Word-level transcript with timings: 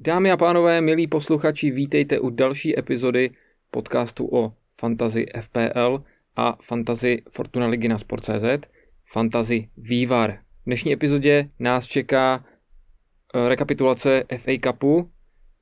Dámy 0.00 0.30
a 0.30 0.36
pánové, 0.36 0.80
milí 0.80 1.06
posluchači, 1.06 1.70
vítejte 1.70 2.20
u 2.20 2.30
další 2.30 2.78
epizody 2.78 3.30
podcastu 3.70 4.28
o 4.32 4.52
fantazy 4.80 5.26
FPL 5.40 6.02
a 6.36 6.58
fantazy 6.62 7.22
Fortuna 7.30 7.66
Ligy 7.66 7.88
na 7.88 7.98
Sport.cz, 7.98 8.68
fantazy 9.12 9.68
Vývar. 9.76 10.38
V 10.62 10.64
dnešní 10.66 10.92
epizodě 10.92 11.48
nás 11.58 11.86
čeká 11.86 12.44
eh, 13.34 13.48
rekapitulace 13.48 14.24
FA 14.38 14.52
Cupu, 14.64 15.08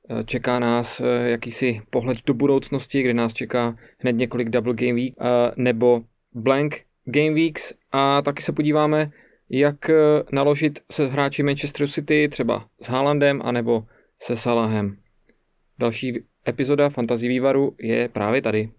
eh, 0.09 0.23
čeká 0.23 0.59
nás 0.59 1.01
eh, 1.01 1.29
jakýsi 1.29 1.81
pohled 1.89 2.17
do 2.25 2.33
budoucnosti, 2.33 3.01
kde 3.01 3.13
nás 3.13 3.33
čeká 3.33 3.75
hned 3.97 4.15
několik 4.15 4.49
double 4.49 4.73
game 4.73 4.93
week 4.93 5.15
nebo 5.55 6.03
blank 6.33 6.81
game 7.05 7.33
weeks 7.33 7.73
a 7.91 8.21
taky 8.21 8.41
se 8.41 8.51
podíváme, 8.51 9.11
jak 9.49 9.91
naložit 10.31 10.79
se 10.91 11.07
hráči 11.07 11.43
Manchester 11.43 11.87
City, 11.87 12.29
třeba 12.29 12.65
s 12.81 12.87
Haalandem, 12.87 13.41
anebo 13.43 13.83
se 14.21 14.35
Salahem. 14.35 14.97
Další 15.79 16.23
epizoda 16.47 16.89
Fantazí 16.89 17.27
vývaru 17.27 17.75
je 17.79 18.09
právě 18.09 18.41
tady. 18.41 18.69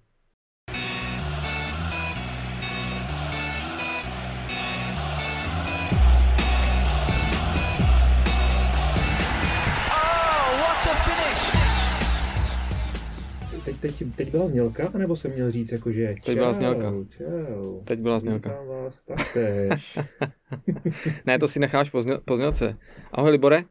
Teď, 13.64 13.76
teď, 13.80 14.02
teď 14.16 14.30
byla 14.30 14.48
znělka, 14.48 14.90
nebo 14.98 15.16
jsem 15.16 15.32
měl 15.32 15.50
říct, 15.50 15.72
jako 15.72 15.92
že 15.92 16.14
Teď 16.24 16.38
byla 16.38 16.52
znělka. 16.52 16.92
Čau. 17.10 17.80
Teď 17.84 18.00
byla 18.00 18.18
znělka. 18.20 18.62
Vás 18.68 19.04
taktéž. 19.04 19.98
ne, 21.26 21.38
to 21.38 21.48
si 21.48 21.60
necháš 21.60 21.90
po, 21.90 22.02
zněl, 22.02 22.20
po 22.24 22.36
znělce. 22.36 22.76
Ahoj 23.12 23.30
Libore. 23.30 23.64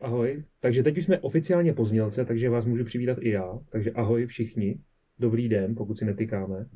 Ahoj. 0.00 0.44
Takže 0.60 0.82
teď 0.82 0.98
už 0.98 1.04
jsme 1.04 1.18
oficiálně 1.18 1.72
po 1.72 1.84
znělce, 1.84 2.24
takže 2.24 2.50
vás 2.50 2.64
můžu 2.64 2.84
přivítat 2.84 3.18
i 3.20 3.30
já. 3.30 3.58
Takže 3.70 3.90
ahoj 3.90 4.26
všichni. 4.26 4.78
Dobrý 5.18 5.48
den, 5.48 5.74
pokud 5.74 5.98
si 5.98 6.04
netykáme. 6.04 6.66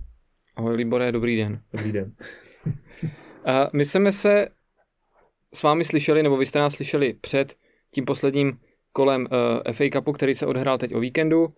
Ahoj 0.57 0.77
Libore, 0.77 1.13
dobrý 1.13 1.37
den. 1.37 1.61
Dobrý 1.73 1.93
den. 1.93 2.13
A 3.45 3.71
my 3.73 3.85
jsme 3.85 4.13
se 4.13 4.49
s 5.55 5.63
vámi 5.63 5.85
slyšeli, 5.85 6.23
nebo 6.23 6.37
vy 6.37 6.47
jste 6.47 6.59
nás 6.59 6.75
slyšeli 6.75 7.15
před 7.21 7.55
tím 7.91 8.05
posledním 8.05 8.53
kolem 8.93 9.21
uh, 9.23 9.73
FA 9.73 9.85
Cupu, 9.93 10.13
který 10.13 10.35
se 10.35 10.47
odehrál 10.47 10.79
teď 10.79 10.95
o 10.95 11.01
víkendu. 11.01 11.43
Uh, 11.43 11.49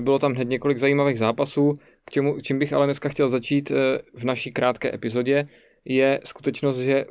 bylo 0.00 0.18
tam 0.18 0.32
hned 0.32 0.48
několik 0.48 0.78
zajímavých 0.78 1.18
zápasů. 1.18 1.74
K 2.04 2.10
čemu, 2.10 2.40
čím 2.40 2.58
bych 2.58 2.72
ale 2.72 2.86
dneska 2.86 3.08
chtěl 3.08 3.28
začít 3.28 3.70
uh, 3.70 3.76
v 4.14 4.24
naší 4.24 4.52
krátké 4.52 4.94
epizodě, 4.94 5.46
je 5.84 6.20
skutečnost, 6.24 6.78
že 6.78 7.04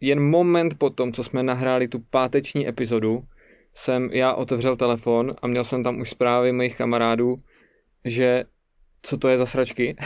jen 0.00 0.20
moment 0.20 0.78
po 0.78 0.90
tom, 0.90 1.12
co 1.12 1.24
jsme 1.24 1.42
nahráli 1.42 1.88
tu 1.88 1.98
páteční 2.10 2.68
epizodu, 2.68 3.24
jsem 3.74 4.10
já 4.12 4.34
otevřel 4.34 4.76
telefon 4.76 5.34
a 5.42 5.46
měl 5.46 5.64
jsem 5.64 5.82
tam 5.82 6.00
už 6.00 6.10
zprávy 6.10 6.52
mých 6.52 6.76
kamarádů, 6.76 7.36
že 8.04 8.44
co 9.02 9.18
to 9.18 9.28
je 9.28 9.38
za 9.38 9.46
sračky. 9.46 9.96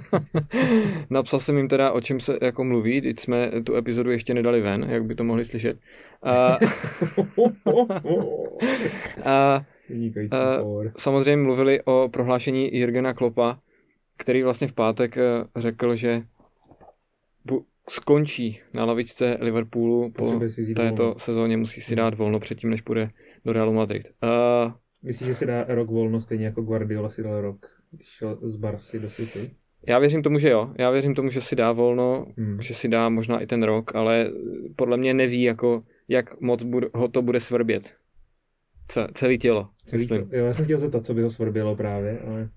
Napsal 1.10 1.40
jsem 1.40 1.56
jim 1.56 1.68
teda, 1.68 1.92
o 1.92 2.00
čem 2.00 2.20
se 2.20 2.38
jako 2.42 2.64
mluví, 2.64 3.00
teď 3.00 3.20
jsme 3.20 3.50
tu 3.64 3.76
epizodu 3.76 4.10
ještě 4.10 4.34
nedali 4.34 4.60
ven, 4.60 4.86
jak 4.88 5.04
by 5.04 5.14
to 5.14 5.24
mohli 5.24 5.44
slyšet. 5.44 5.78
A, 6.22 6.58
a, 9.24 9.64
a 10.30 10.58
samozřejmě 10.96 11.42
mluvili 11.44 11.82
o 11.84 12.08
prohlášení 12.12 12.74
Jirgena 12.76 13.14
Klopa, 13.14 13.58
který 14.16 14.42
vlastně 14.42 14.68
v 14.68 14.72
pátek 14.72 15.16
eh, 15.16 15.22
řekl, 15.56 15.94
že 15.94 16.20
bu- 17.46 17.64
skončí 17.88 18.60
na 18.72 18.84
lavičce 18.84 19.38
Liverpoolu 19.40 20.12
po 20.12 20.40
této 20.76 21.02
volno. 21.02 21.18
sezóně, 21.18 21.56
musí 21.56 21.80
si 21.80 21.96
dát 21.96 22.14
volno 22.14 22.40
předtím, 22.40 22.70
než 22.70 22.80
půjde 22.80 23.08
do 23.44 23.52
Realu 23.52 23.72
Madrid. 23.72 24.08
Uh, 24.22 24.72
Myslíš, 25.02 25.28
že 25.28 25.34
si 25.34 25.46
dá 25.46 25.64
rok 25.68 25.90
volno 25.90 26.20
stejně 26.20 26.46
jako 26.46 26.62
Guardiola 26.62 27.10
si 27.10 27.22
dal 27.22 27.40
rok, 27.40 27.66
když 27.90 28.08
šel 28.08 28.38
z 28.42 28.56
Barcy 28.56 28.98
do 28.98 29.10
City? 29.10 29.50
Já 29.88 29.98
věřím 29.98 30.22
tomu, 30.22 30.38
že 30.38 30.48
jo. 30.50 30.74
Já 30.78 30.90
věřím 30.90 31.14
tomu, 31.14 31.30
že 31.30 31.40
si 31.40 31.56
dá 31.56 31.72
volno, 31.72 32.26
hmm. 32.36 32.62
že 32.62 32.74
si 32.74 32.88
dá 32.88 33.08
možná 33.08 33.40
i 33.40 33.46
ten 33.46 33.62
rok, 33.62 33.94
ale 33.94 34.30
podle 34.76 34.96
mě 34.96 35.14
neví, 35.14 35.42
jako, 35.42 35.82
jak 36.08 36.40
moc 36.40 36.62
bude, 36.62 36.88
ho 36.94 37.08
to 37.08 37.22
bude 37.22 37.40
svrbět. 37.40 37.96
Ce, 38.88 39.06
celý 39.14 39.38
tělo. 39.38 39.68
Celý 39.86 40.06
tělo. 40.06 40.26
Jo, 40.32 40.44
já 40.46 40.52
jsem 40.52 40.64
chtěl 40.64 40.78
zeptat, 40.78 41.06
co 41.06 41.14
by 41.14 41.22
ho 41.22 41.30
svrbělo 41.30 41.76
právě, 41.76 42.18
ale 42.18 42.50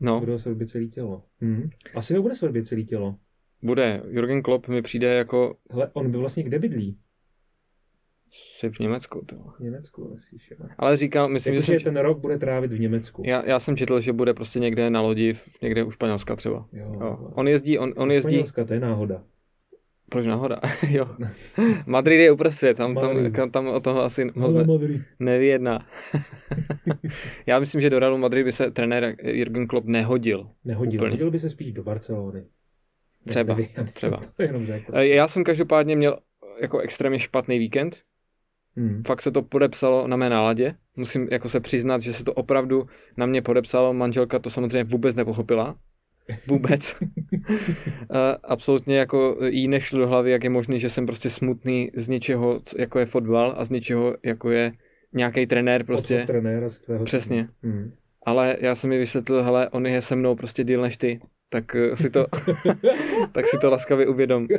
no. 0.00 0.20
bude 0.20 0.32
ho 0.32 0.38
svrbět 0.38 0.70
celý 0.70 0.90
tělo. 0.90 1.22
Hmm. 1.40 1.68
Asi 1.94 2.14
ho 2.14 2.22
bude 2.22 2.34
svrbět 2.34 2.66
celý 2.66 2.84
tělo. 2.84 3.16
Bude. 3.64 4.02
Jürgen 4.08 4.42
Klopp 4.42 4.68
mi 4.68 4.82
přijde 4.82 5.14
jako... 5.14 5.56
Hele, 5.70 5.90
on 5.92 6.10
by 6.10 6.18
vlastně 6.18 6.42
kde 6.42 6.58
bydlí? 6.58 6.98
Jsi 8.30 8.70
v 8.70 8.78
Německu, 8.78 9.24
to. 9.26 9.36
V 9.36 9.60
Německu, 9.60 10.10
myslíš, 10.14 10.50
jo. 10.50 10.66
Ale 10.78 10.96
říkal, 10.96 11.28
myslím, 11.28 11.54
jako, 11.54 11.66
že, 11.66 11.78
že 11.78 11.84
ten 11.84 11.96
rok 11.96 12.18
bude 12.18 12.38
trávit 12.38 12.72
v 12.72 12.80
Německu. 12.80 13.22
Já, 13.26 13.46
já 13.46 13.60
jsem 13.60 13.76
četl, 13.76 14.00
že 14.00 14.12
bude 14.12 14.34
prostě 14.34 14.60
někde 14.60 14.90
na 14.90 15.00
lodi, 15.00 15.34
někde 15.62 15.84
u 15.84 15.90
Španělska 15.90 16.36
třeba. 16.36 16.68
Jo, 16.72 16.92
jo. 17.00 17.32
On 17.34 17.48
jezdí, 17.48 17.78
on, 17.78 17.92
on 17.96 18.10
jezdí... 18.10 18.30
Španělska, 18.30 18.64
to 18.64 18.74
je 18.74 18.80
náhoda. 18.80 19.24
Proč 20.10 20.26
náhoda? 20.26 20.60
jo. 20.90 21.08
Madrid 21.86 22.20
je 22.20 22.32
uprostřed, 22.32 22.76
tam, 22.76 22.94
tam, 22.94 23.50
tam 23.50 23.66
o 23.66 23.80
toho 23.80 24.02
asi 24.02 24.24
moc 24.34 24.54
ne, 24.54 24.64
nevyjedná. 25.18 25.86
já 27.46 27.58
myslím, 27.58 27.80
že 27.80 27.90
do 27.90 27.98
Realu 27.98 28.18
Madrid 28.18 28.44
by 28.44 28.52
se 28.52 28.70
trenér 28.70 29.16
Jürgen 29.22 29.66
Klopp 29.66 29.86
nehodil. 29.86 30.50
Nehodil, 30.64 31.00
úplně. 31.00 31.10
hodil 31.10 31.30
by 31.30 31.38
se 31.38 31.50
spíš 31.50 31.72
do 31.72 31.82
Barcelony. 31.82 32.44
Třeba, 33.28 33.56
třeba. 33.92 34.20
Já 35.00 35.28
jsem 35.28 35.44
každopádně 35.44 35.96
měl 35.96 36.18
jako 36.60 36.78
extrémně 36.78 37.18
špatný 37.18 37.58
víkend. 37.58 37.98
Hmm. 38.76 39.02
Fakt 39.06 39.22
se 39.22 39.30
to 39.30 39.42
podepsalo 39.42 40.06
na 40.06 40.16
mé 40.16 40.30
náladě. 40.30 40.74
Musím 40.96 41.28
jako 41.30 41.48
se 41.48 41.60
přiznat, 41.60 42.00
že 42.02 42.12
se 42.12 42.24
to 42.24 42.32
opravdu 42.32 42.84
na 43.16 43.26
mě 43.26 43.42
podepsalo. 43.42 43.92
Manželka 43.92 44.38
to 44.38 44.50
samozřejmě 44.50 44.84
vůbec 44.84 45.16
nepochopila. 45.16 45.76
Vůbec. 46.46 46.96
Absolutně 48.44 48.96
jako 48.96 49.38
jí 49.44 49.68
nešlo 49.68 49.98
do 49.98 50.06
hlavy, 50.06 50.30
jak 50.30 50.44
je 50.44 50.50
možné, 50.50 50.78
že 50.78 50.90
jsem 50.90 51.06
prostě 51.06 51.30
smutný 51.30 51.90
z 51.94 52.08
něčeho, 52.08 52.60
jako 52.78 52.98
je 52.98 53.06
fotbal 53.06 53.54
a 53.56 53.64
z 53.64 53.70
něčeho, 53.70 54.16
jako 54.24 54.50
je 54.50 54.72
nějaký 55.12 55.46
trenér 55.46 55.84
prostě. 55.84 56.24
Trenéra 56.26 56.68
z 56.68 56.78
tvého 56.78 57.04
Přesně. 57.04 57.48
Hmm. 57.62 57.92
Ale 58.26 58.56
já 58.60 58.74
jsem 58.74 58.90
mi 58.90 58.98
vysvětlil, 58.98 59.42
hele, 59.42 59.68
on 59.68 59.86
je 59.86 60.02
se 60.02 60.16
mnou 60.16 60.34
prostě 60.34 60.64
díl 60.64 60.82
než 60.82 60.96
ty 60.96 61.20
tak 61.54 61.74
eh, 61.74 61.96
si 61.96 62.10
to, 62.10 62.26
tak 63.32 63.46
si 63.46 63.58
to 63.58 63.70
laskavě 63.70 64.06
uvědom. 64.06 64.48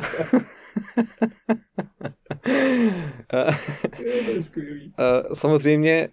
Samozřejmě 5.33 6.09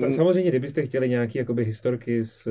tak 0.00 0.12
samozřejmě, 0.12 0.50
kdybyste 0.50 0.86
chtěli 0.86 1.08
nějaký 1.08 1.38
jakoby 1.38 1.64
historky 1.64 2.24
z, 2.24 2.46
eh, 2.46 2.50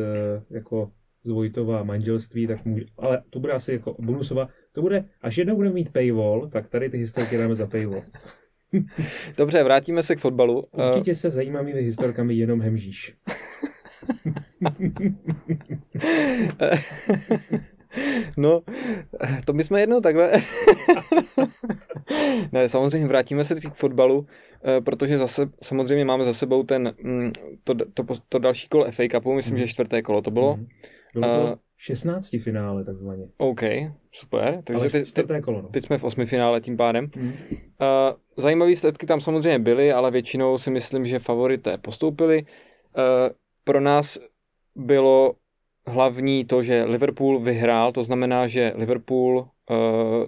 jako 0.49 0.91
z 1.23 1.29
Vojtova 1.29 1.83
manželství, 1.83 2.47
tak 2.47 2.65
může, 2.65 2.85
ale 2.97 3.21
to 3.29 3.39
bude 3.39 3.53
asi 3.53 3.71
jako 3.73 3.95
bonusová, 3.99 4.49
to 4.71 4.81
bude, 4.81 5.05
až 5.21 5.37
jednou 5.37 5.55
budeme 5.55 5.75
mít 5.75 5.93
paywall, 5.93 6.49
tak 6.49 6.67
tady 6.69 6.89
ty 6.89 6.97
historky 6.97 7.37
dáme 7.37 7.55
za 7.55 7.67
paywall. 7.67 8.03
Dobře, 9.37 9.63
vrátíme 9.63 10.03
se 10.03 10.15
k 10.15 10.19
fotbalu. 10.19 10.63
Určitě 10.89 11.15
se 11.15 11.29
zajímavými 11.29 11.81
historkami 11.81 12.33
jenom 12.35 12.61
hemžíš. 12.61 13.15
No, 18.37 18.61
to 19.45 19.53
my 19.53 19.63
jsme 19.63 19.79
jednou 19.79 20.01
takhle. 20.01 20.31
ne, 22.51 22.69
samozřejmě 22.69 23.07
vrátíme 23.07 23.43
se 23.43 23.55
k 23.55 23.73
fotbalu, 23.73 24.27
eh, 24.63 24.81
protože 24.81 25.17
zase 25.17 25.49
samozřejmě 25.63 26.05
máme 26.05 26.23
za 26.23 26.33
sebou 26.33 26.63
ten, 26.63 26.93
mm, 27.03 27.31
to, 27.63 27.73
to, 27.93 28.03
to 28.29 28.39
další 28.39 28.67
kolo 28.67 28.91
FA 28.91 29.03
Cupu, 29.11 29.33
myslím, 29.33 29.57
že 29.57 29.67
čtvrté 29.67 30.01
kolo 30.01 30.21
to 30.21 30.31
bylo. 30.31 30.57
Mm. 30.57 30.67
Bylo 31.13 31.37
to 31.37 31.43
uh, 31.43 31.55
16 31.77 32.29
finále 32.43 32.85
takzvaně. 32.85 33.27
OK, 33.37 33.61
super. 34.11 34.61
Takže 34.63 34.89
teď, 34.89 35.07
čtvrté 35.07 35.41
kolo, 35.41 35.61
no. 35.61 35.69
teď 35.69 35.85
jsme 35.85 35.97
v 35.97 36.03
osmi 36.03 36.25
finále 36.25 36.61
tím 36.61 36.77
pádem. 36.77 37.09
Mm. 37.15 37.27
Uh, 37.27 37.33
zajímavé 38.37 38.69
výsledky 38.69 39.05
tam 39.05 39.21
samozřejmě 39.21 39.59
byly, 39.59 39.91
ale 39.91 40.11
většinou 40.11 40.57
si 40.57 40.71
myslím, 40.71 41.05
že 41.05 41.19
favorité 41.19 41.77
postoupili. 41.77 42.45
Uh, 42.97 43.03
pro 43.65 43.81
nás 43.81 44.17
bylo 44.75 45.35
hlavní 45.87 46.45
to, 46.45 46.63
že 46.63 46.83
Liverpool 46.83 47.39
vyhrál, 47.39 47.91
to 47.91 48.03
znamená, 48.03 48.47
že 48.47 48.73
Liverpool 48.75 49.37
uh, 49.39 49.77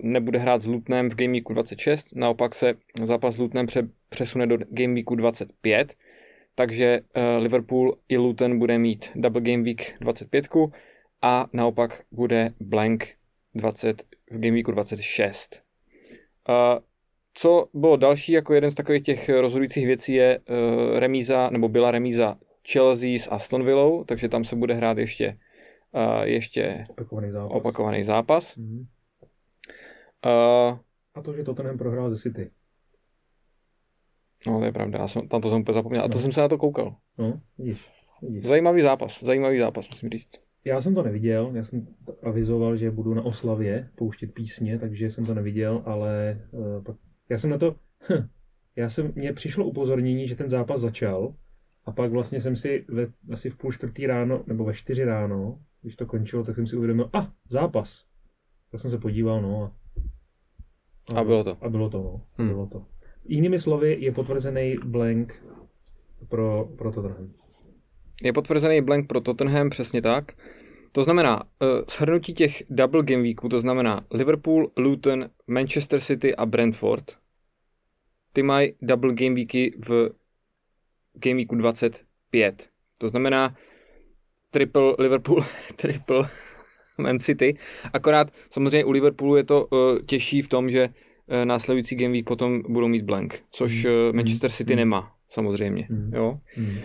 nebude 0.01 0.39
hrát 0.39 0.61
s 0.61 0.65
Lutnem 0.65 1.09
v 1.09 1.15
Game 1.15 1.31
Weeku 1.31 1.53
26, 1.53 2.15
naopak 2.15 2.55
se 2.55 2.73
zápas 3.03 3.35
s 3.35 3.37
Lutnem 3.37 3.65
pře- 3.65 3.89
přesune 4.09 4.47
do 4.47 4.57
Game 4.69 4.93
Weeku 4.93 5.15
25, 5.15 5.95
takže 6.55 6.99
uh, 6.99 7.43
Liverpool 7.43 7.97
i 8.09 8.17
Luton 8.17 8.59
bude 8.59 8.77
mít 8.77 9.11
Double 9.15 9.41
Game 9.41 9.63
Week 9.63 9.95
25 9.99 10.47
a 11.21 11.47
naopak 11.53 12.03
bude 12.11 12.53
blank 12.59 13.07
20 13.55 14.03
v 14.31 14.39
Game 14.39 14.51
Weeku 14.51 14.71
26. 14.71 15.63
Uh, 16.49 16.55
co 17.33 17.67
bylo 17.73 17.97
další 17.97 18.31
jako 18.31 18.53
jeden 18.53 18.71
z 18.71 18.75
takových 18.75 19.03
těch 19.03 19.29
rozhodujících 19.29 19.85
věcí 19.85 20.13
je 20.13 20.39
uh, 20.39 20.99
remíza, 20.99 21.49
nebo 21.49 21.69
byla 21.69 21.91
remíza 21.91 22.37
Chelsea 22.71 23.19
s 23.19 23.31
Aston 23.31 23.65
Villou, 23.65 24.03
takže 24.03 24.29
tam 24.29 24.43
se 24.43 24.55
bude 24.55 24.73
hrát 24.73 24.97
ještě, 24.97 25.37
uh, 25.91 26.21
ještě 26.23 26.85
opakovaný 26.89 27.31
zápas. 27.31 27.57
Opakovaný 27.57 28.03
zápas. 28.03 28.57
Mm-hmm. 28.57 28.85
Uh, 30.25 30.77
a 31.13 31.21
to, 31.21 31.33
že 31.33 31.43
Tottenham 31.43 31.77
prohrál 31.77 32.09
ze 32.09 32.21
City. 32.21 32.51
No, 34.47 34.59
to 34.59 34.65
je 34.65 34.71
pravda, 34.71 34.99
já 34.99 35.07
jsem, 35.07 35.27
tam 35.27 35.41
to 35.41 35.49
jsem 35.49 35.61
úplně 35.61 35.73
zapomněl. 35.73 36.03
A 36.03 36.07
to 36.07 36.17
no. 36.17 36.21
jsem 36.21 36.31
se 36.31 36.41
na 36.41 36.47
to 36.47 36.57
koukal. 36.57 36.95
No, 37.17 37.41
vidíš, 37.57 37.89
vidíš. 38.21 38.45
Zajímavý 38.45 38.81
zápas, 38.81 39.23
zajímavý 39.23 39.59
zápas, 39.59 39.89
musím 39.89 40.09
říct. 40.09 40.29
Já 40.65 40.81
jsem 40.81 40.95
to 40.95 41.03
neviděl, 41.03 41.51
já 41.55 41.63
jsem 41.63 41.87
avizoval, 42.23 42.77
že 42.77 42.91
budu 42.91 43.13
na 43.13 43.21
oslavě 43.21 43.89
pouštět 43.95 44.33
písně, 44.33 44.79
takže 44.79 45.11
jsem 45.11 45.25
to 45.25 45.33
neviděl, 45.33 45.83
ale 45.85 46.41
uh, 46.51 46.83
pak, 46.83 46.95
já 47.29 47.37
jsem 47.37 47.49
na 47.49 47.57
to, 47.57 47.75
hm, 48.09 48.27
já 48.75 48.89
jsem, 48.89 49.13
mně 49.15 49.33
přišlo 49.33 49.65
upozornění, 49.65 50.27
že 50.27 50.35
ten 50.35 50.49
zápas 50.49 50.81
začal 50.81 51.35
a 51.87 51.91
pak 51.91 52.11
vlastně 52.11 52.41
jsem 52.41 52.55
si 52.55 52.85
ve, 52.87 53.07
asi 53.33 53.49
v 53.49 53.57
půl 53.57 53.71
čtvrtý 53.71 54.07
ráno, 54.07 54.43
nebo 54.47 54.65
ve 54.65 54.73
čtyři 54.73 55.05
ráno, 55.05 55.59
když 55.81 55.95
to 55.95 56.05
končilo, 56.05 56.43
tak 56.43 56.55
jsem 56.55 56.67
si 56.67 56.75
uvědomil, 56.75 57.09
a 57.13 57.19
ah, 57.19 57.27
zápas. 57.49 58.05
Tak 58.71 58.81
jsem 58.81 58.91
se 58.91 58.97
podíval, 58.97 59.41
no 59.41 59.63
a, 59.63 59.71
a, 61.15 61.19
a 61.19 61.23
bylo 61.23 61.43
to. 61.43 61.57
A 61.61 61.69
bylo 61.69 61.89
to, 61.89 61.97
no. 61.97 62.21
Hmm. 62.37 62.47
Bylo 62.47 62.67
to. 62.67 62.85
Jinými 63.25 63.59
slovy, 63.59 63.97
je 63.99 64.11
potvrzený 64.11 64.75
blank 64.85 65.43
pro, 66.29 66.69
pro 66.77 66.91
Tottenham. 66.91 67.33
Je 68.23 68.33
potvrzený 68.33 68.81
blank 68.81 69.07
pro 69.07 69.21
Tottenham, 69.21 69.69
přesně 69.69 70.01
tak. 70.01 70.31
To 70.91 71.03
znamená, 71.03 71.43
uh, 71.43 71.67
shrnutí 71.89 72.33
těch 72.33 72.63
double 72.69 73.03
game 73.03 73.21
weeků, 73.21 73.49
to 73.49 73.61
znamená 73.61 74.05
Liverpool, 74.11 74.71
Luton, 74.77 75.29
Manchester 75.47 76.01
City 76.01 76.35
a 76.35 76.45
Brentford, 76.45 77.17
ty 78.33 78.43
mají 78.43 78.73
double 78.81 79.13
game 79.13 79.35
weeky 79.35 79.77
v 79.87 80.09
game 81.19 81.35
weeku 81.35 81.55
25. 81.55 82.69
To 82.97 83.09
znamená 83.09 83.55
triple 84.51 84.95
Liverpool, 84.99 85.45
triple 85.75 86.29
Man 86.97 87.19
City. 87.19 87.57
Akorát 87.93 88.31
samozřejmě 88.49 88.85
u 88.85 88.91
Liverpoolu 88.91 89.35
je 89.35 89.43
to 89.43 89.65
uh, 89.65 89.99
těžší 90.05 90.41
v 90.41 90.49
tom, 90.49 90.69
že 90.69 90.87
uh, 90.87 91.45
následující 91.45 91.95
game 91.95 92.11
week 92.11 92.25
potom 92.25 92.61
budou 92.69 92.87
mít 92.87 93.03
blank, 93.03 93.39
což 93.51 93.85
uh, 93.85 93.91
Manchester 94.13 94.51
City 94.51 94.73
mm. 94.73 94.77
nemá, 94.77 95.11
samozřejmě. 95.29 95.87
Mm. 95.89 96.11
Jo? 96.13 96.39
Mm. 96.57 96.67
Uh, 96.67 96.77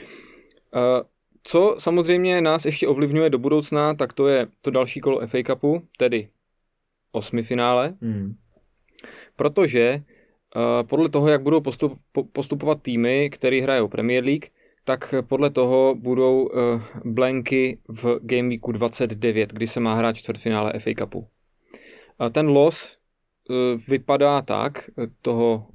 co 1.44 1.76
samozřejmě 1.78 2.40
nás 2.40 2.64
ještě 2.64 2.88
ovlivňuje 2.88 3.30
do 3.30 3.38
budoucna, 3.38 3.94
tak 3.94 4.12
to 4.12 4.28
je 4.28 4.46
to 4.62 4.70
další 4.70 5.00
kolo 5.00 5.26
FA 5.26 5.38
Cupu, 5.46 5.82
tedy 5.98 6.28
osmi 7.12 7.42
finále. 7.42 7.94
Mm. 8.00 8.34
Protože 9.36 10.02
podle 10.82 11.08
toho, 11.08 11.28
jak 11.28 11.42
budou 11.42 11.60
postup, 11.60 11.98
postupovat 12.32 12.82
týmy, 12.82 13.30
které 13.30 13.62
hrajou 13.62 13.88
Premier 13.88 14.24
League, 14.24 14.46
tak 14.84 15.14
podle 15.28 15.50
toho 15.50 15.94
budou 15.94 16.42
uh, 16.46 16.82
blanky 17.04 17.78
v 17.88 18.18
Game 18.22 18.48
Weeku 18.48 18.72
29, 18.72 19.52
kdy 19.52 19.66
se 19.66 19.80
má 19.80 19.94
hrát 19.94 20.16
čtvrtfinále 20.16 20.72
FA 20.78 20.90
Cupu. 20.98 21.26
Ten 22.32 22.48
los 22.48 22.98
uh, 23.48 23.80
vypadá 23.88 24.42
tak, 24.42 24.90
toho, 25.22 25.66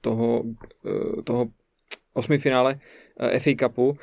toho, 0.00 0.42
toho 1.24 1.46
osmi 2.14 2.38
finále 2.38 2.78
FA 3.38 3.50
Cupu, 3.58 3.98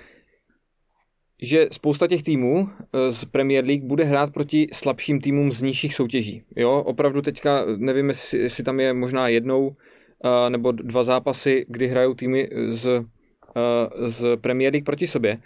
že 1.42 1.68
spousta 1.72 2.08
těch 2.08 2.24
týmů 2.24 2.70
z 3.10 3.26
Premier 3.26 3.66
League 3.66 3.84
bude 3.84 4.04
hrát 4.04 4.34
proti 4.34 4.68
slabším 4.74 5.22
týmům 5.22 5.52
z 5.52 5.62
nižších 5.62 5.96
soutěží. 5.96 6.44
Jo, 6.56 6.84
opravdu 6.86 7.22
teďka 7.22 7.66
nevím, 7.78 8.10
jestli, 8.10 8.40
jestli 8.40 8.64
tam 8.64 8.80
je 8.80 8.94
možná 8.94 9.28
jednou 9.28 9.68
uh, 9.68 9.74
nebo 10.50 10.72
dva 10.72 11.04
zápasy, 11.04 11.66
kdy 11.70 11.88
hrajou 11.88 12.14
týmy 12.14 12.50
z 12.70 13.06
Eh, 13.56 14.10
z 14.10 14.38
Premier 14.38 14.74
League 14.74 14.86
proti 14.86 15.08
sobě. 15.08 15.38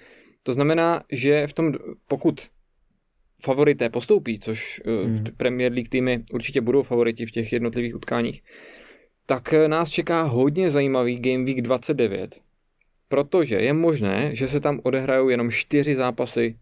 To 0.44 0.54
znamená, 0.54 1.04
že 1.12 1.48
v 1.48 1.54
tom, 1.54 1.74
pokud 2.08 2.48
favorité 3.44 3.90
postoupí, 3.90 4.40
což 4.40 4.82
eh, 4.86 5.06
hmm. 5.06 5.24
Premier 5.38 5.72
League 5.72 5.90
týmy 5.90 6.24
určitě 6.34 6.62
budou 6.62 6.84
favoriti 6.84 7.26
v 7.26 7.32
těch 7.32 7.54
jednotlivých 7.54 7.96
utkáních, 7.96 8.42
tak 9.26 9.54
eh, 9.54 9.68
nás 9.68 9.90
čeká 9.90 10.22
hodně 10.22 10.72
zajímavý 10.72 11.20
Game 11.20 11.46
Week 11.46 11.62
29, 11.62 12.42
protože 13.10 13.56
je 13.56 13.74
možné, 13.74 14.36
že 14.36 14.48
se 14.48 14.60
tam 14.60 14.80
odehrajou 14.84 15.30
jenom 15.30 15.52
čtyři 15.52 15.96
zápasy 15.96 16.60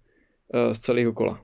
z 0.71 0.79
celého 0.79 1.13
kola. 1.13 1.43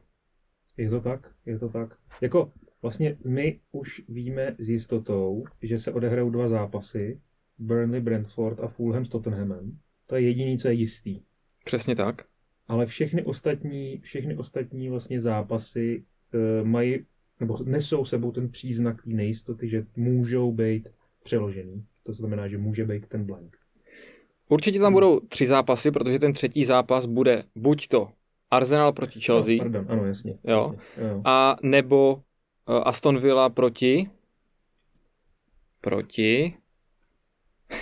Je 0.78 0.90
to 0.90 1.02
tak, 1.02 1.32
je 1.46 1.60
to 1.60 1.70
tak. 1.70 1.98
Jako 2.22 2.52
vlastně 2.82 3.18
my 3.26 3.60
už 3.72 4.02
víme 4.10 4.56
s 4.58 4.70
jistotou, 4.70 5.44
že 5.62 5.80
se 5.80 5.92
odehrajou 5.92 6.30
dva 6.30 6.48
zápasy, 6.48 7.20
Burnley, 7.60 8.02
Brentford 8.02 8.60
a 8.60 8.68
Fulham 8.68 9.06
s 9.06 9.10
Tottenhamem. 9.10 9.78
To 10.08 10.16
je 10.16 10.22
jediný, 10.22 10.58
co 10.58 10.68
je 10.68 10.74
jistý. 10.74 11.22
Přesně 11.66 11.96
tak. 11.96 12.26
Ale 12.68 12.86
všechny 12.86 13.24
ostatní, 13.24 14.00
všechny 14.04 14.36
ostatní 14.36 14.90
vlastně 14.90 15.22
zápasy 15.22 16.04
e, 16.34 16.64
mají, 16.64 17.06
nebo 17.40 17.58
nesou 17.64 18.06
sebou 18.06 18.32
ten 18.32 18.50
příznak 18.50 19.04
té 19.04 19.10
nejistoty, 19.10 19.70
že 19.70 19.86
můžou 19.96 20.52
být 20.52 20.88
přeložený. 21.24 21.86
To 22.04 22.14
znamená, 22.14 22.48
že 22.48 22.58
může 22.58 22.86
být 22.86 23.08
ten 23.08 23.26
blank. 23.26 23.58
Určitě 24.54 24.80
tam 24.80 24.86
hmm. 24.86 24.94
budou 24.94 25.20
tři 25.20 25.46
zápasy, 25.46 25.92
protože 25.92 26.20
ten 26.20 26.34
třetí 26.34 26.66
zápas 26.66 27.06
bude 27.06 27.44
buď 27.56 27.88
to 27.88 28.10
Arsenal 28.52 28.94
proti 28.94 29.22
Chelsea. 29.22 29.56
No, 29.58 29.60
pardon, 29.60 29.86
ano, 29.90 30.06
jasně. 30.06 30.38
Jo. 30.44 30.74
jasně 30.78 31.10
jo. 31.10 31.22
A 31.26 31.58
nebo 31.64 32.14
uh, 32.14 32.22
Aston 32.86 33.20
Villa 33.20 33.50
proti 33.50 34.10
proti 35.82 36.54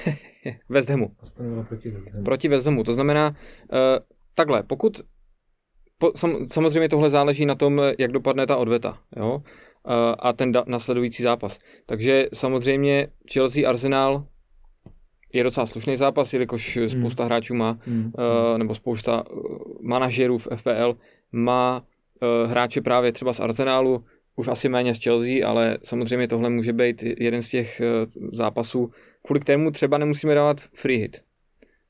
West 0.70 0.90
Hamu. 0.90 1.12
Proti 1.68 1.90
West 1.90 2.08
Hamu. 2.08 2.24
Proti 2.24 2.48
West 2.48 2.66
Hamu. 2.66 2.84
To 2.84 2.94
znamená, 2.94 3.30
uh, 3.30 3.36
takhle, 4.36 4.64
pokud 4.64 5.02
po, 5.98 6.12
sam, 6.16 6.48
samozřejmě 6.48 6.90
tohle 6.90 7.10
záleží 7.10 7.46
na 7.46 7.56
tom, 7.56 7.82
jak 8.00 8.12
dopadne 8.12 8.48
ta 8.48 8.58
odveta, 8.58 8.98
jo? 9.16 9.36
Uh, 9.36 9.94
a 10.20 10.34
ten 10.34 10.52
da, 10.52 10.64
nasledující 10.68 11.24
zápas. 11.24 11.60
Takže 11.86 12.28
samozřejmě 12.34 13.08
Chelsea 13.34 13.70
Arsenal 13.70 14.26
je 15.34 15.44
docela 15.44 15.66
slušný 15.66 15.98
zápas, 15.98 16.34
jelikož 16.34 16.78
hmm. 16.78 16.90
spousta 16.90 17.26
hráčů 17.26 17.56
má, 17.56 17.78
hmm. 17.86 18.12
uh, 18.18 18.58
nebo 18.58 18.76
spousta 18.76 19.24
manažerů 19.82 20.38
v 20.38 20.48
FPL 20.56 20.98
má 21.32 21.84
uh, 21.84 22.52
hráče 22.52 22.82
právě 22.82 23.12
třeba 23.12 23.34
z 23.34 23.40
Arsenálu, 23.40 24.04
už 24.36 24.48
asi 24.48 24.70
méně 24.70 24.96
z 24.96 25.04
Chelsea, 25.04 25.48
ale 25.48 25.78
samozřejmě 25.84 26.28
tohle 26.28 26.50
může 26.50 26.74
být 26.74 27.04
jeden 27.04 27.42
z 27.42 27.50
těch 27.50 27.82
uh, 27.82 28.30
zápasů, 28.34 28.92
kvůli 29.26 29.40
kterému 29.40 29.72
třeba 29.72 29.98
nemusíme 29.98 30.36
dávat 30.36 30.62
free 30.74 30.98
hit. 30.98 31.22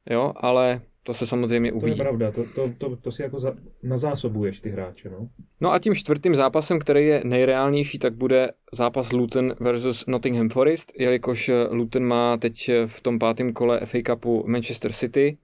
Jo, 0.09 0.33
ale 0.35 0.81
to 1.03 1.13
se 1.13 1.27
samozřejmě 1.27 1.71
uvidí. 1.71 1.95
To 1.95 2.01
je 2.01 2.05
pravda, 2.05 2.31
to, 2.31 2.43
to, 2.55 2.73
to, 2.77 2.95
to 2.95 3.11
si 3.11 3.21
jako 3.21 3.39
za, 3.39 3.53
nazásobuješ 3.83 4.59
ty 4.59 4.69
hráče, 4.69 5.09
no. 5.09 5.29
No 5.61 5.71
a 5.71 5.79
tím 5.79 5.95
čtvrtým 5.95 6.35
zápasem, 6.35 6.79
který 6.79 7.05
je 7.05 7.21
nejreálnější, 7.25 7.99
tak 7.99 8.13
bude 8.13 8.51
zápas 8.73 9.11
Luton 9.11 9.55
versus 9.59 10.05
Nottingham 10.07 10.49
Forest, 10.49 10.91
jelikož 10.99 11.51
Luton 11.69 12.03
má 12.03 12.37
teď 12.37 12.71
v 12.85 13.01
tom 13.01 13.19
pátém 13.19 13.53
kole 13.53 13.79
FA 13.85 13.97
Cupu 14.07 14.43
Manchester 14.47 14.91
City, 14.93 15.37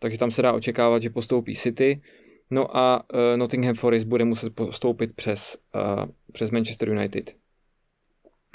takže 0.00 0.18
tam 0.18 0.30
se 0.30 0.42
dá 0.42 0.52
očekávat, 0.52 1.02
že 1.02 1.10
postoupí 1.10 1.54
City. 1.54 2.02
No 2.50 2.76
a 2.76 3.04
uh, 3.14 3.20
Nottingham 3.36 3.74
Forest 3.74 4.06
bude 4.06 4.24
muset 4.24 4.54
postoupit 4.54 5.14
přes, 5.14 5.56
uh, 5.74 6.04
přes 6.32 6.50
Manchester 6.50 6.88
United. 6.88 7.34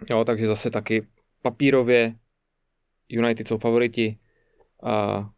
Jo, 0.10 0.26
takže 0.26 0.48
zase 0.48 0.70
taky 0.70 1.08
papírově 1.42 2.16
United 3.10 3.48
jsou 3.48 3.58
favoriti 3.58 4.18
a 4.84 5.30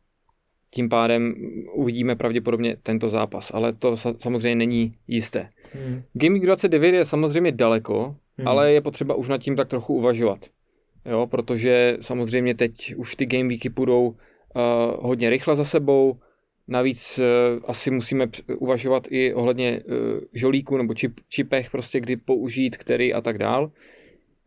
tím 0.73 0.89
pádem 0.89 1.35
uvidíme 1.73 2.15
pravděpodobně 2.15 2.75
tento 2.83 3.09
zápas, 3.09 3.51
ale 3.53 3.73
to 3.73 3.97
samozřejmě 3.97 4.55
není 4.55 4.93
jisté. 5.07 5.49
Hmm. 5.73 6.01
Game 6.13 6.39
29 6.39 6.95
je 6.95 7.05
samozřejmě 7.05 7.51
daleko, 7.51 8.15
hmm. 8.37 8.47
ale 8.47 8.73
je 8.73 8.81
potřeba 8.81 9.15
už 9.15 9.27
nad 9.27 9.37
tím 9.37 9.55
tak 9.55 9.67
trochu 9.67 9.93
uvažovat. 9.93 10.39
Jo, 11.05 11.27
protože 11.27 11.97
samozřejmě 12.01 12.55
teď 12.55 12.95
už 12.95 13.15
ty 13.15 13.25
game 13.25 13.49
weeky 13.49 13.69
půjdou 13.69 14.07
uh, 14.07 14.15
hodně 14.99 15.29
rychle 15.29 15.55
za 15.55 15.63
sebou, 15.63 16.17
navíc 16.67 17.19
uh, 17.19 17.63
asi 17.67 17.91
musíme 17.91 18.27
uvažovat 18.57 19.07
i 19.09 19.33
ohledně 19.33 19.81
uh, 19.85 20.19
žolíku 20.33 20.77
nebo 20.77 20.93
čip, 20.93 21.19
čipech, 21.29 21.71
prostě 21.71 21.99
kdy 21.99 22.15
použít, 22.15 22.77
který 22.77 23.13
a 23.13 23.21
tak 23.21 23.37
dál. 23.37 23.71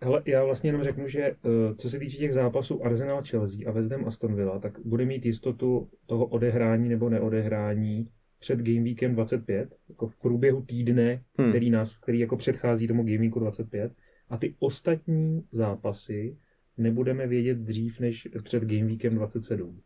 Hele, 0.06 0.22
já 0.26 0.44
vlastně 0.44 0.68
jenom 0.68 0.82
řeknu, 0.82 1.08
že 1.08 1.36
uh, 1.42 1.76
co 1.76 1.90
se 1.90 1.98
týče 1.98 2.16
těch 2.16 2.32
zápasů 2.32 2.84
Arsenal 2.84 3.22
Chelsea 3.28 3.68
a 3.68 3.72
West 3.72 3.90
Ham 3.90 4.04
Aston 4.04 4.36
Villa, 4.36 4.58
tak 4.58 4.80
bude 4.84 5.04
mít 5.04 5.26
jistotu 5.26 5.88
toho 6.06 6.26
odehrání 6.26 6.88
nebo 6.88 7.08
neodehrání 7.08 8.08
před 8.38 8.58
Game 8.58 8.82
Weekem 8.82 9.14
25, 9.14 9.74
jako 9.88 10.06
v 10.06 10.16
průběhu 10.16 10.62
týdne, 10.62 11.22
hmm. 11.38 11.48
který, 11.48 11.70
nás, 11.70 12.00
který 12.00 12.18
jako 12.18 12.36
předchází 12.36 12.86
tomu 12.86 13.02
Game 13.02 13.18
Weeku 13.18 13.40
25. 13.40 13.92
A 14.28 14.36
ty 14.36 14.54
ostatní 14.58 15.44
zápasy 15.52 16.36
nebudeme 16.78 17.26
vědět 17.26 17.58
dřív 17.58 18.00
než 18.00 18.28
před 18.42 18.64
Game 18.64 18.84
Weekem 18.84 19.14
27. 19.14 19.80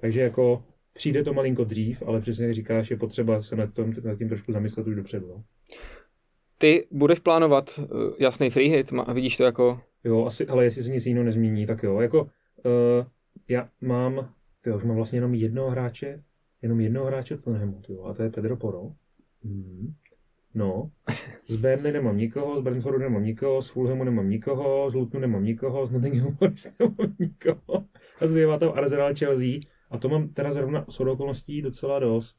Takže 0.00 0.20
jako 0.20 0.64
přijde 0.92 1.24
to 1.24 1.32
malinko 1.32 1.64
dřív, 1.64 2.02
ale 2.06 2.20
přesně 2.20 2.44
jak 2.44 2.54
říkáš, 2.54 2.90
je 2.90 2.96
potřeba 2.96 3.42
se 3.42 3.56
nad, 3.56 3.74
tom, 3.74 3.94
nad 4.04 4.18
tím 4.18 4.28
trošku 4.28 4.52
zamyslet 4.52 4.86
už 4.86 4.96
dopředu. 4.96 5.28
No. 5.28 5.44
Ty 6.60 6.86
budeš 6.90 7.18
plánovat 7.18 7.78
uh, 7.78 7.86
jasný 8.18 8.50
free 8.50 8.68
hit? 8.68 8.92
a 9.06 9.12
vidíš 9.12 9.36
to 9.36 9.44
jako... 9.44 9.80
Jo, 10.04 10.26
asi, 10.26 10.46
ale 10.46 10.64
jestli 10.64 10.82
se 10.82 10.90
nic 10.90 11.06
jiného 11.06 11.24
nezmění, 11.24 11.66
tak 11.66 11.82
jo. 11.82 12.00
Jako, 12.00 12.22
uh, 12.22 12.30
já 13.48 13.68
mám, 13.80 14.32
tyjo, 14.60 14.76
už 14.76 14.84
mám 14.84 14.96
vlastně 14.96 15.16
jenom 15.16 15.34
jednoho 15.34 15.70
hráče, 15.70 16.22
jenom 16.62 16.80
jednoho 16.80 17.06
hráče 17.06 17.36
to 17.36 17.50
nemám, 17.52 17.82
tyjo, 17.82 18.04
a 18.04 18.14
to 18.14 18.22
je 18.22 18.30
Pedro 18.30 18.56
Poro. 18.56 18.92
Hmm. 19.44 19.94
No, 20.54 20.90
z 21.48 21.56
Burnley 21.56 21.92
nemám 21.92 22.16
nikoho, 22.16 22.60
z 22.60 22.62
Brentfordu 22.62 22.98
nemám 22.98 23.24
nikoho, 23.24 23.62
z 23.62 23.68
Fulhamu 23.68 24.04
nemám 24.04 24.30
nikoho, 24.30 24.90
z 24.90 24.94
Lutonu 24.94 25.20
nemám 25.20 25.44
nikoho, 25.44 25.86
z 25.86 25.90
Nottinghamu 25.90 26.30
Forest 26.30 26.72
nemám 26.78 27.16
nikoho. 27.18 27.84
a 28.20 28.26
zbývá 28.26 28.58
tam 28.58 28.72
Arsenal 28.74 29.14
Chelsea 29.14 29.60
a 29.90 29.98
to 29.98 30.08
mám 30.08 30.28
teda 30.28 30.52
zrovna 30.52 30.84
s 30.88 31.00
okolností 31.00 31.62
docela 31.62 31.98
dost. 31.98 32.36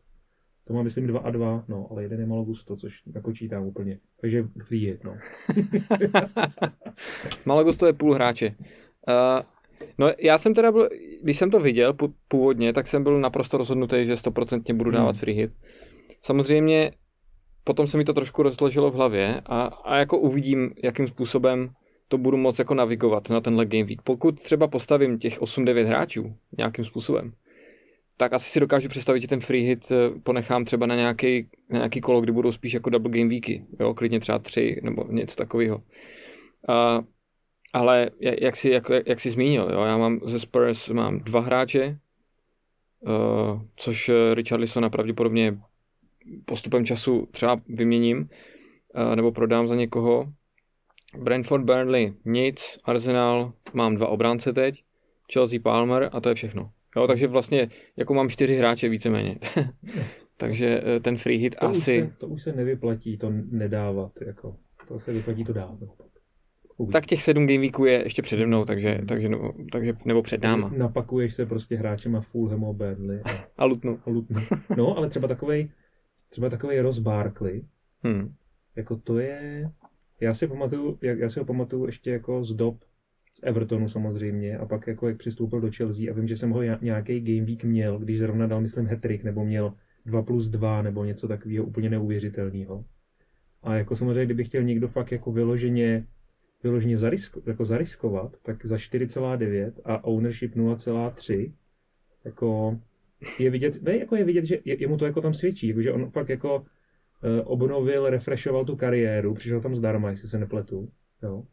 To 0.67 0.73
mám, 0.73 0.83
myslím, 0.83 1.07
2 1.07 1.19
a 1.19 1.29
2, 1.29 1.63
no, 1.67 1.87
ale 1.91 2.03
jeden 2.03 2.19
je 2.19 2.25
malo 2.25 2.43
gusto, 2.43 2.75
což 2.75 3.03
nakočítám 3.13 3.63
úplně. 3.63 3.99
Takže 4.21 4.43
free 4.67 4.85
hit, 4.85 5.03
no. 5.03 5.17
malo 7.45 7.63
gusto 7.63 7.85
je 7.85 7.93
půl 7.93 8.13
hráče. 8.13 8.55
Uh, 9.07 9.41
no 9.97 10.11
já 10.19 10.37
jsem 10.37 10.53
teda 10.53 10.71
byl, 10.71 10.89
když 11.23 11.37
jsem 11.37 11.51
to 11.51 11.59
viděl 11.59 11.93
původně, 12.27 12.73
tak 12.73 12.87
jsem 12.87 13.03
byl 13.03 13.19
naprosto 13.19 13.57
rozhodnutý, 13.57 14.05
že 14.05 14.13
100% 14.13 14.75
budu 14.75 14.91
dávat 14.91 15.15
hmm. 15.15 15.19
free 15.19 15.35
hit. 15.35 15.51
Samozřejmě 16.21 16.91
potom 17.63 17.87
se 17.87 17.97
mi 17.97 18.05
to 18.05 18.13
trošku 18.13 18.43
rozložilo 18.43 18.91
v 18.91 18.95
hlavě 18.95 19.41
a, 19.45 19.63
a 19.63 19.97
jako 19.97 20.17
uvidím, 20.17 20.73
jakým 20.83 21.07
způsobem 21.07 21.69
to 22.07 22.17
budu 22.17 22.37
moc 22.37 22.59
jako 22.59 22.73
navigovat 22.73 23.29
na 23.29 23.41
tenhle 23.41 23.65
game 23.65 23.83
week. 23.83 24.01
Pokud 24.01 24.41
třeba 24.41 24.67
postavím 24.67 25.19
těch 25.19 25.41
8-9 25.41 25.85
hráčů 25.85 26.35
nějakým 26.57 26.85
způsobem, 26.85 27.33
tak 28.21 28.33
asi 28.33 28.51
si 28.51 28.59
dokážu 28.59 28.89
představit, 28.89 29.21
že 29.21 29.27
ten 29.27 29.39
free 29.39 29.63
hit 29.63 29.91
eh, 29.91 30.19
ponechám 30.23 30.65
třeba 30.65 30.85
na 30.85 30.95
nějaký, 30.95 31.49
na 31.69 31.77
nějaký 31.77 32.01
kolo, 32.01 32.21
kdy 32.21 32.31
budou 32.31 32.51
spíš 32.51 32.73
jako 32.73 32.89
double 32.89 33.11
game 33.11 33.29
weeky, 33.29 33.65
jo, 33.79 33.93
klidně 33.93 34.19
třeba 34.19 34.39
tři 34.39 34.79
nebo 34.83 35.05
něco 35.09 35.35
takového. 35.35 35.77
Uh, 35.77 37.05
ale 37.73 38.09
jak 38.21 38.55
jsi, 38.55 38.69
jak, 38.69 38.91
jak 39.05 39.19
jsi 39.19 39.29
zmínil, 39.29 39.69
jo, 39.73 39.81
já 39.81 39.97
mám 39.97 40.19
ze 40.25 40.39
Spurs 40.39 40.89
mám 40.89 41.19
dva 41.19 41.41
hráče, 41.41 41.97
uh, 42.99 43.61
což 43.75 44.09
eh, 44.09 44.35
Richarlison 44.35 44.89
pravděpodobně 44.89 45.57
postupem 46.45 46.85
času 46.85 47.27
třeba 47.31 47.61
vyměním 47.67 48.17
uh, 48.19 49.15
nebo 49.15 49.31
prodám 49.31 49.67
za 49.67 49.75
někoho. 49.75 50.33
Brentford, 51.17 51.63
Burnley 51.63 52.13
nic, 52.25 52.79
Arsenal 52.83 53.53
mám 53.73 53.95
dva 53.95 54.07
obránce 54.07 54.53
teď, 54.53 54.83
Chelsea, 55.33 55.59
Palmer 55.59 56.09
a 56.13 56.21
to 56.21 56.29
je 56.29 56.35
všechno. 56.35 56.71
Jo, 56.95 57.07
takže 57.07 57.27
vlastně 57.27 57.69
jako 57.97 58.13
mám 58.13 58.29
čtyři 58.29 58.55
hráče 58.55 58.89
víceméně. 58.89 59.37
takže 60.37 60.81
eh, 60.85 60.99
ten 60.99 61.17
free 61.17 61.37
hit 61.37 61.55
to 61.55 61.65
asi... 61.65 62.03
Už 62.03 62.09
se, 62.09 62.17
to 62.17 62.27
už 62.27 62.43
se 62.43 62.51
nevyplatí 62.53 63.17
to 63.17 63.31
nedávat. 63.51 64.11
Jako. 64.25 64.55
To 64.87 64.99
se 64.99 65.13
vyplatí 65.13 65.43
to 65.43 65.53
dát. 65.53 65.77
Tak 66.91 67.05
těch 67.05 67.23
sedm 67.23 67.47
game 67.47 67.59
weeků 67.59 67.85
je 67.85 68.03
ještě 68.03 68.21
přede 68.21 68.45
mnou, 68.45 68.65
takže, 68.65 69.01
takže, 69.07 69.29
nebo, 69.29 69.53
takže 69.71 69.93
nebo 70.05 70.21
před 70.21 70.43
náma. 70.43 70.69
Napakuješ 70.77 71.33
se 71.33 71.45
prostě 71.45 71.75
hráčem 71.75 72.15
a 72.15 72.21
Fulham 72.21 72.65
a 72.65 72.73
Burnley. 72.73 73.21
A, 73.23 73.29
a 73.57 73.65
Lutnu. 73.65 73.99
A 74.05 74.09
Lutnu. 74.09 74.41
No, 74.77 74.97
ale 74.97 75.09
třeba 75.09 75.27
takovej, 75.27 75.69
třeba 76.29 76.49
takovej 76.49 76.79
Ross 76.79 76.99
Barkley, 76.99 77.65
hmm. 78.03 78.33
jako 78.75 78.95
to 78.95 79.19
je, 79.19 79.69
já 80.21 80.33
si 80.33 80.47
pamatuju, 80.47 80.97
já 81.01 81.29
si 81.29 81.39
ho 81.39 81.45
pamatuju 81.45 81.85
ještě 81.85 82.11
jako 82.11 82.43
z 82.43 82.53
dob 82.53 82.77
Evertonu 83.41 83.89
samozřejmě 83.89 84.57
a 84.57 84.65
pak 84.65 84.87
jako 84.87 85.07
jak 85.07 85.17
přistoupil 85.17 85.61
do 85.61 85.71
Chelsea 85.71 86.11
a 86.11 86.13
vím, 86.13 86.27
že 86.27 86.37
jsem 86.37 86.49
ho 86.49 86.61
nějaký 86.81 87.19
game 87.19 87.45
week 87.45 87.63
měl, 87.63 87.99
když 87.99 88.19
zrovna 88.19 88.47
dal, 88.47 88.61
myslím, 88.61 88.87
hetrik 88.87 89.23
nebo 89.23 89.45
měl 89.45 89.73
2 90.05 90.21
plus 90.21 90.47
2 90.47 90.81
nebo 90.81 91.05
něco 91.05 91.27
takového 91.27 91.65
úplně 91.65 91.89
neuvěřitelného. 91.89 92.85
A 93.63 93.75
jako 93.75 93.95
samozřejmě, 93.95 94.25
kdyby 94.25 94.43
chtěl 94.43 94.63
někdo 94.63 94.87
fakt 94.87 95.11
jako 95.11 95.31
vyloženě, 95.31 96.05
vyloženě 96.63 96.97
zarisko, 96.97 97.41
jako 97.45 97.65
zariskovat, 97.65 98.37
tak 98.43 98.65
za 98.65 98.75
4,9 98.75 99.71
a 99.85 100.03
ownership 100.03 100.55
0,3 100.55 101.51
jako 102.25 102.79
je 103.39 103.49
vidět, 103.49 103.81
ne, 103.81 103.97
jako 103.97 104.15
je 104.15 104.23
vidět, 104.23 104.45
že 104.45 104.59
je, 104.65 104.87
mu 104.87 104.97
to 104.97 105.05
jako 105.05 105.21
tam 105.21 105.33
svědčí, 105.33 105.67
jako, 105.67 105.81
že 105.81 105.91
on 105.91 106.09
fakt 106.09 106.29
jako 106.29 106.55
uh, 106.55 106.65
obnovil, 107.43 108.09
refreshoval 108.09 108.65
tu 108.65 108.75
kariéru, 108.75 109.33
přišel 109.33 109.61
tam 109.61 109.75
zdarma, 109.75 110.09
jestli 110.09 110.29
se 110.29 110.39
nepletu, 110.39 110.89
jo. 111.23 111.45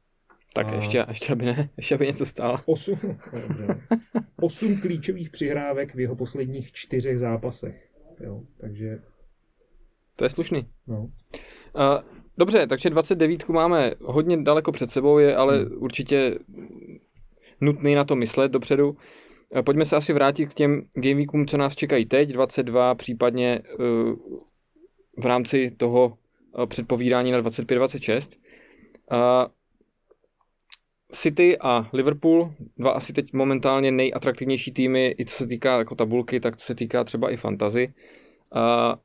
Tak 0.52 0.66
a... 0.66 0.74
ještě, 0.74 1.04
ještě, 1.08 1.32
aby 1.32 1.44
ne, 1.44 1.68
ještě 1.76 1.94
aby 1.94 2.06
něco 2.06 2.26
stálo. 2.26 2.58
Osm, 2.66 3.18
osm 4.40 4.80
klíčových 4.80 5.30
přihrávek 5.30 5.94
v 5.94 6.00
jeho 6.00 6.16
posledních 6.16 6.72
čtyřech 6.72 7.18
zápasech. 7.18 7.88
Jo, 8.20 8.42
takže... 8.60 8.98
To 10.16 10.24
je 10.24 10.30
slušný. 10.30 10.66
No. 10.86 11.00
Uh, 11.00 11.10
dobře, 12.38 12.66
takže 12.66 12.90
29 12.90 13.48
máme 13.48 13.92
hodně 14.00 14.42
daleko 14.42 14.72
před 14.72 14.90
sebou, 14.90 15.18
je 15.18 15.36
ale 15.36 15.58
hmm. 15.58 15.82
určitě 15.82 16.38
nutný 17.60 17.94
na 17.94 18.04
to 18.04 18.16
myslet 18.16 18.52
dopředu. 18.52 18.96
Pojďme 19.64 19.84
se 19.84 19.96
asi 19.96 20.12
vrátit 20.12 20.46
k 20.46 20.54
těm 20.54 20.82
gameweekům, 20.94 21.46
co 21.46 21.56
nás 21.56 21.76
čekají 21.76 22.06
teď, 22.06 22.28
22, 22.28 22.94
případně 22.94 23.60
uh, 23.78 23.86
v 25.18 25.26
rámci 25.26 25.70
toho 25.70 26.18
uh, 26.58 26.66
předpovídání 26.66 27.32
na 27.32 27.42
25-26. 27.42 28.38
Uh, 29.12 29.18
City 31.12 31.58
a 31.60 31.90
Liverpool, 31.92 32.54
dva 32.76 32.90
asi 32.90 33.12
teď 33.12 33.32
momentálně 33.32 33.92
nejatraktivnější 33.92 34.72
týmy, 34.72 35.14
i 35.18 35.24
co 35.24 35.34
se 35.34 35.46
týká 35.46 35.78
jako 35.78 35.94
tabulky, 35.94 36.40
tak 36.40 36.56
co 36.56 36.66
se 36.66 36.74
týká 36.74 37.04
třeba 37.04 37.30
i 37.30 37.36
fantazy. 37.36 37.94
A 38.54 38.96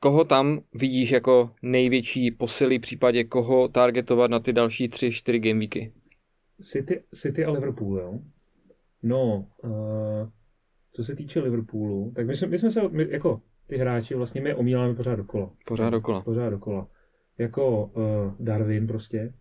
koho 0.00 0.24
tam 0.24 0.60
vidíš 0.74 1.10
jako 1.10 1.50
největší 1.62 2.30
posily, 2.30 2.78
v 2.78 2.80
případě 2.80 3.24
koho 3.24 3.68
targetovat 3.68 4.30
na 4.30 4.40
ty 4.40 4.52
další 4.52 4.88
tři, 4.88 5.12
čtyři 5.12 5.38
gameweeky? 5.38 5.92
City, 6.62 7.02
City 7.14 7.44
a 7.44 7.50
Liverpool, 7.50 7.98
jo? 7.98 8.18
No, 9.02 9.36
uh, 9.64 9.70
co 10.92 11.04
se 11.04 11.16
týče 11.16 11.40
Liverpoolu, 11.40 12.12
tak 12.16 12.26
my 12.26 12.36
jsme, 12.36 12.48
my 12.48 12.58
jsme 12.58 12.70
se, 12.70 12.88
my, 12.88 13.06
jako 13.10 13.40
ty 13.66 13.76
hráči, 13.76 14.14
vlastně 14.14 14.40
my 14.40 14.54
omíláme 14.54 14.94
pořád 14.94 15.16
dokola. 15.16 15.50
Pořád 15.66 15.90
dokola. 15.90 16.22
Pořád 16.22 16.50
dokola. 16.50 16.88
Jako 17.38 17.84
uh, 17.84 18.02
Darwin 18.40 18.86
prostě, 18.86 19.32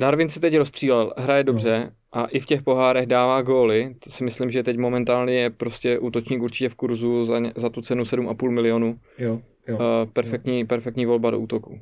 Darwin 0.00 0.28
se 0.28 0.40
teď 0.40 0.56
rozstřílel, 0.56 1.12
hraje 1.16 1.44
dobře 1.44 1.80
no. 1.84 2.20
a 2.20 2.26
i 2.26 2.40
v 2.40 2.46
těch 2.46 2.62
pohárech 2.62 3.06
dává 3.06 3.42
góly. 3.42 3.94
To 3.98 4.10
si 4.10 4.24
myslím, 4.24 4.50
že 4.50 4.62
teď 4.62 4.76
momentálně 4.78 5.34
je 5.34 5.50
prostě 5.50 5.98
útočník 5.98 6.42
určitě 6.42 6.68
v 6.68 6.74
kurzu 6.74 7.24
za, 7.24 7.40
za 7.56 7.68
tu 7.68 7.80
cenu 7.80 8.02
7,5 8.02 8.50
milionu. 8.50 8.98
Jo, 9.18 9.42
jo, 9.68 9.76
uh, 9.76 10.10
perfektní, 10.12 10.60
jo. 10.60 10.66
perfektní 10.66 11.06
volba 11.06 11.30
do 11.30 11.38
útoku. 11.38 11.70
Uh, 11.70 11.78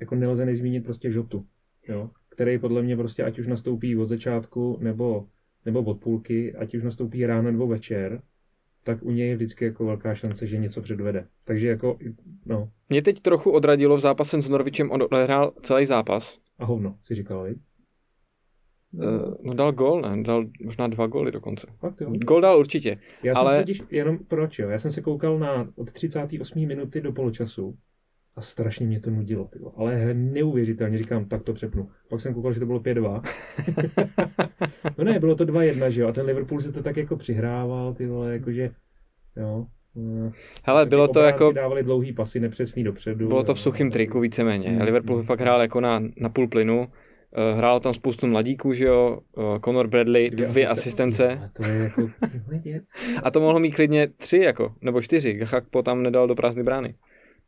jako 0.00 0.14
nelze 0.14 0.46
nezmínit 0.46 0.84
prostě 0.84 1.10
Žotu, 1.10 1.44
jo, 1.88 2.10
který 2.28 2.58
podle 2.58 2.82
mě 2.82 2.96
prostě 2.96 3.22
ať 3.22 3.38
už 3.38 3.46
nastoupí 3.46 3.96
od 3.96 4.08
začátku 4.08 4.78
nebo, 4.80 5.26
nebo 5.66 5.82
od 5.82 6.00
půlky, 6.00 6.54
ať 6.54 6.74
už 6.74 6.82
nastoupí 6.82 7.26
ráno 7.26 7.50
nebo 7.50 7.66
večer, 7.66 8.22
tak 8.84 9.02
u 9.02 9.10
něj 9.10 9.28
je 9.28 9.36
vždycky 9.36 9.64
jako 9.64 9.84
velká 9.84 10.14
šance, 10.14 10.46
že 10.46 10.58
něco 10.58 10.82
předvede. 10.82 11.26
Takže 11.44 11.68
jako, 11.68 11.98
no. 12.46 12.70
Mě 12.88 13.02
teď 13.02 13.20
trochu 13.20 13.50
odradilo 13.50 13.96
v 13.96 14.00
zápase 14.00 14.42
s 14.42 14.48
Norvičem, 14.48 14.90
on 14.90 15.02
odehrál 15.02 15.52
celý 15.62 15.86
zápas, 15.86 16.39
a 16.60 16.64
hovno, 16.64 16.98
si 17.02 17.14
říkal, 17.14 17.44
viď? 17.44 17.58
Uh, 18.92 19.34
no 19.42 19.54
dal 19.54 19.72
gol, 19.72 20.02
ne? 20.02 20.22
Dal 20.22 20.44
možná 20.64 20.86
dva 20.86 21.06
góly 21.06 21.32
dokonce. 21.32 21.66
Fakt, 21.78 22.00
jo. 22.00 22.10
Gol 22.10 22.40
dal 22.40 22.58
určitě. 22.58 22.98
Já 23.22 23.34
ale... 23.34 23.50
jsem 23.50 23.62
totiž, 23.62 23.82
jenom 23.90 24.18
proč 24.18 24.58
jo, 24.58 24.68
já 24.68 24.78
jsem 24.78 24.92
se 24.92 25.00
koukal 25.00 25.38
na 25.38 25.68
od 25.76 25.92
38 25.92 26.66
minuty 26.66 27.00
do 27.00 27.12
poločasu 27.12 27.78
a 28.36 28.42
strašně 28.42 28.86
mě 28.86 29.00
to 29.00 29.10
nudilo, 29.10 29.44
tyvo. 29.44 29.80
ale 29.80 30.14
neuvěřitelně, 30.14 30.98
říkám, 30.98 31.24
tak 31.24 31.42
to 31.42 31.52
přepnu. 31.52 31.90
Pak 32.08 32.20
jsem 32.20 32.34
koukal, 32.34 32.52
že 32.52 32.60
to 32.60 32.66
bylo 32.66 32.80
5-2. 32.80 33.22
no 34.98 35.04
ne, 35.04 35.18
bylo 35.18 35.34
to 35.34 35.44
2-1, 35.44 35.86
že 35.88 36.00
jo, 36.00 36.08
a 36.08 36.12
ten 36.12 36.26
Liverpool 36.26 36.60
se 36.60 36.72
to 36.72 36.82
tak 36.82 36.96
jako 36.96 37.16
přihrával, 37.16 37.94
ty 37.94 38.06
vole, 38.06 38.32
jakože, 38.32 38.70
jo, 39.36 39.66
Hele, 40.64 40.86
bylo 40.86 41.08
to 41.08 41.20
jako... 41.20 41.52
dávali 41.52 41.82
dlouhý 41.82 42.12
pasy, 42.12 42.40
nepřesný 42.40 42.84
dopředu. 42.84 43.28
Bylo 43.28 43.42
to 43.42 43.54
v 43.54 43.60
suchým 43.60 43.90
triku 43.90 44.20
víceméně. 44.20 44.70
Mm, 44.70 44.80
Liverpool 44.80 45.18
mm. 45.18 45.24
fakt 45.24 45.40
hrál 45.40 45.60
jako 45.60 45.80
na, 45.80 46.02
na 46.16 46.28
půl 46.28 46.48
plynu. 46.48 46.78
Uh, 46.80 47.58
hrálo 47.58 47.80
tam 47.80 47.94
spoustu 47.94 48.26
mladíků, 48.26 48.72
že 48.72 48.84
jo, 48.84 49.18
uh, 49.36 49.58
Conor 49.58 49.86
Bradley, 49.86 50.30
dvě, 50.30 50.48
dvě 50.48 50.68
asistence. 50.68 51.50
To 51.52 51.64
je 51.64 51.78
jako... 51.78 52.10
a 53.22 53.30
to 53.30 53.40
mohlo 53.40 53.60
mít 53.60 53.72
klidně 53.72 54.08
tři, 54.08 54.38
jako, 54.38 54.74
nebo 54.80 55.02
čtyři. 55.02 55.34
Gachakpo 55.34 55.82
tam 55.82 56.02
nedal 56.02 56.26
do 56.26 56.34
prázdné 56.34 56.62
brány. 56.62 56.94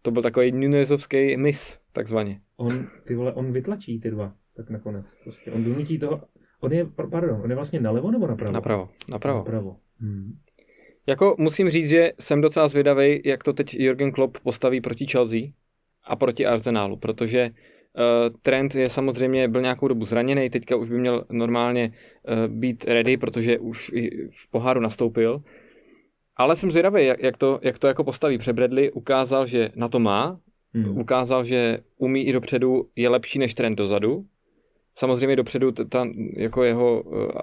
To 0.03 0.11
byl 0.11 0.23
takový 0.23 0.53
Nunezovský 0.53 1.37
mis, 1.37 1.79
takzvaně. 1.93 2.41
On, 2.57 2.87
ty 3.05 3.15
vole, 3.15 3.33
on 3.33 3.53
vytlačí 3.53 4.01
ty 4.01 4.11
dva, 4.11 4.33
tak 4.57 4.71
nakonec. 4.71 5.15
Prostě 5.23 5.53
on 5.53 5.65
donutí 5.65 5.99
toho, 5.99 6.21
on 6.61 6.73
je, 6.73 6.87
pardon, 7.11 7.41
on 7.45 7.51
je 7.51 7.57
vlastně 7.57 7.81
nalevo 7.81 8.11
nebo 8.11 8.27
napravo? 8.27 8.53
Napravo, 8.53 8.89
napravo. 9.13 9.39
napravo. 9.39 9.77
Hmm. 10.01 10.33
Jako 11.07 11.35
musím 11.39 11.71
říct, 11.71 11.89
že 11.89 12.13
jsem 12.21 12.41
docela 12.41 12.69
zvědavý, 12.69 13.23
jak 13.25 13.45
to 13.45 13.53
teď 13.53 13.75
Jürgen 13.75 14.13
Klopp 14.13 14.39
postaví 14.39 14.81
proti 14.81 15.07
Chelsea 15.07 15.41
a 16.05 16.17
proti 16.17 16.47
Arsenalu, 16.47 16.97
protože 16.97 17.51
uh, 17.51 18.37
Trent 18.43 18.75
je 18.75 18.89
samozřejmě 18.89 19.49
byl 19.49 19.61
nějakou 19.61 19.89
dobu 19.89 20.05
zraněný, 20.05 20.51
teďka 20.51 20.77
už 20.77 20.89
by 20.89 20.99
měl 20.99 21.25
normálně 21.31 21.93
uh, 22.29 22.55
být 22.55 22.85
ready, 22.85 23.17
protože 23.17 23.59
už 23.59 23.93
v 24.31 24.51
poháru 24.51 24.81
nastoupil. 24.81 25.43
Ale 26.37 26.57
jsem 26.57 26.71
zvědavý, 26.71 27.07
jak, 27.07 27.23
jak, 27.23 27.37
to, 27.37 27.61
jak 27.63 27.79
to 27.79 27.87
jako 27.87 28.05
postaví. 28.05 28.39
Bradley 28.53 28.91
ukázal, 28.93 29.47
že 29.47 29.71
na 29.75 29.89
to 29.89 29.99
má, 29.99 30.41
hmm. 30.75 30.99
ukázal, 30.99 31.45
že 31.45 31.79
umí 31.99 32.27
i 32.27 32.33
dopředu, 32.33 32.89
je 32.97 33.09
lepší 33.09 33.39
než 33.39 33.55
Trent 33.55 33.79
dozadu, 33.79 34.25
Samozřejmě 34.95 35.37
dopředu 35.37 35.73
ta, 35.73 36.09
jako 36.37 36.65
jeho 36.65 37.05
eh, 37.25 37.43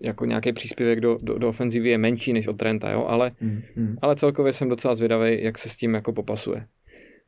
jako 0.00 0.24
nějaký 0.24 0.52
příspěvek 0.52 1.00
do, 1.00 1.18
do, 1.22 1.38
do 1.38 1.48
ofenzivy 1.48 1.88
je 1.88 1.98
menší 1.98 2.32
než 2.32 2.46
od 2.46 2.56
Trenta, 2.56 2.90
jo? 2.90 3.04
Ale, 3.08 3.32
mm, 3.40 3.62
mm. 3.76 3.96
ale 4.02 4.16
celkově 4.16 4.52
jsem 4.52 4.68
docela 4.68 4.94
zvědavý, 4.94 5.42
jak 5.44 5.58
se 5.58 5.68
s 5.68 5.76
tím 5.76 5.94
jako 5.94 6.12
popasuje. 6.12 6.66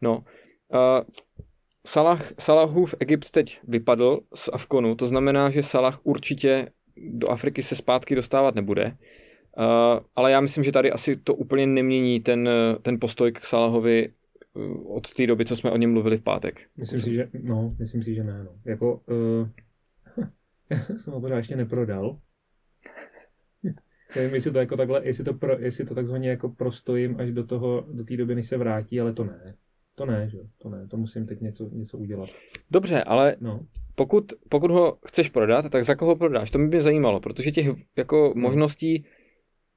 No, 0.01 0.17
uh, 0.17 1.25
Salah, 1.87 2.33
Salahův 2.39 2.95
Egypt 3.01 3.31
teď 3.31 3.61
vypadl 3.69 4.21
z 4.35 4.51
Afkonu, 4.53 4.95
to 4.95 5.07
znamená, 5.07 5.51
že 5.51 5.63
Salah 5.63 6.01
určitě 6.03 6.69
do 6.97 7.31
Afriky 7.31 7.63
se 7.63 7.77
zpátky 7.77 8.15
dostávat 8.15 8.55
nebude. 8.55 8.85
Uh, 8.87 9.65
ale 10.17 10.33
já 10.33 10.41
myslím, 10.41 10.65
že 10.65 10.73
tady 10.73 10.93
asi 10.93 11.17
to 11.17 11.35
úplně 11.35 11.67
nemění 11.67 12.21
ten, 12.21 12.49
ten 12.83 13.01
postoj 13.01 13.33
k 13.33 13.45
Salahovi 13.45 14.09
od 14.87 15.15
té 15.15 15.27
doby, 15.27 15.45
co 15.45 15.57
jsme 15.57 15.71
o 15.71 15.77
něm 15.77 15.93
mluvili 15.93 16.17
v 16.17 16.23
pátek. 16.23 16.61
Myslím 16.77 17.01
si, 17.01 17.15
že, 17.15 17.29
no, 17.43 17.77
myslím 17.79 18.03
si, 18.03 18.15
že 18.15 18.25
ne. 18.25 18.45
No. 18.45 18.51
Jako, 18.65 19.01
uh, 19.07 19.49
já 20.71 20.99
jsem 20.99 21.13
ho 21.13 21.21
pořád 21.21 21.37
ještě 21.37 21.57
neprodal. 21.57 22.19
Nevím, 24.17 24.35
jestli 24.35 24.51
to 24.51 24.59
jako 24.59 24.77
takhle, 24.77 25.01
jestli 25.05 25.25
to, 25.25 25.35
pro, 25.35 25.59
jestli 25.59 25.85
to 25.85 25.95
takzvaně 25.95 26.29
jako 26.29 26.49
prostojím 26.49 27.17
až 27.21 27.33
do 27.33 27.47
toho, 27.47 27.87
do 27.93 28.05
té 28.05 28.17
doby, 28.17 28.35
než 28.35 28.47
se 28.47 28.57
vrátí, 28.57 29.01
ale 29.01 29.13
to 29.13 29.25
ne. 29.25 29.55
To 29.95 30.07
ne, 30.07 30.29
že? 30.29 30.39
To 30.59 30.69
ne, 30.69 30.87
to 30.89 30.97
musím 30.97 31.27
teď 31.27 31.41
něco, 31.41 31.69
něco 31.73 31.99
udělat. 31.99 32.29
Dobře, 32.71 33.03
ale 33.03 33.37
no. 33.41 33.67
pokud, 33.95 34.33
pokud 34.49 34.71
ho 34.71 34.99
chceš 35.07 35.29
prodat, 35.29 35.71
tak 35.71 35.85
za 35.85 35.95
koho 35.95 36.17
prodáš? 36.17 36.51
To 36.51 36.59
by 36.59 36.67
mě 36.67 36.81
zajímalo, 36.81 37.21
protože 37.21 37.53
těch 37.53 37.67
jako 37.97 38.33
no. 38.37 38.43
možností 38.43 39.05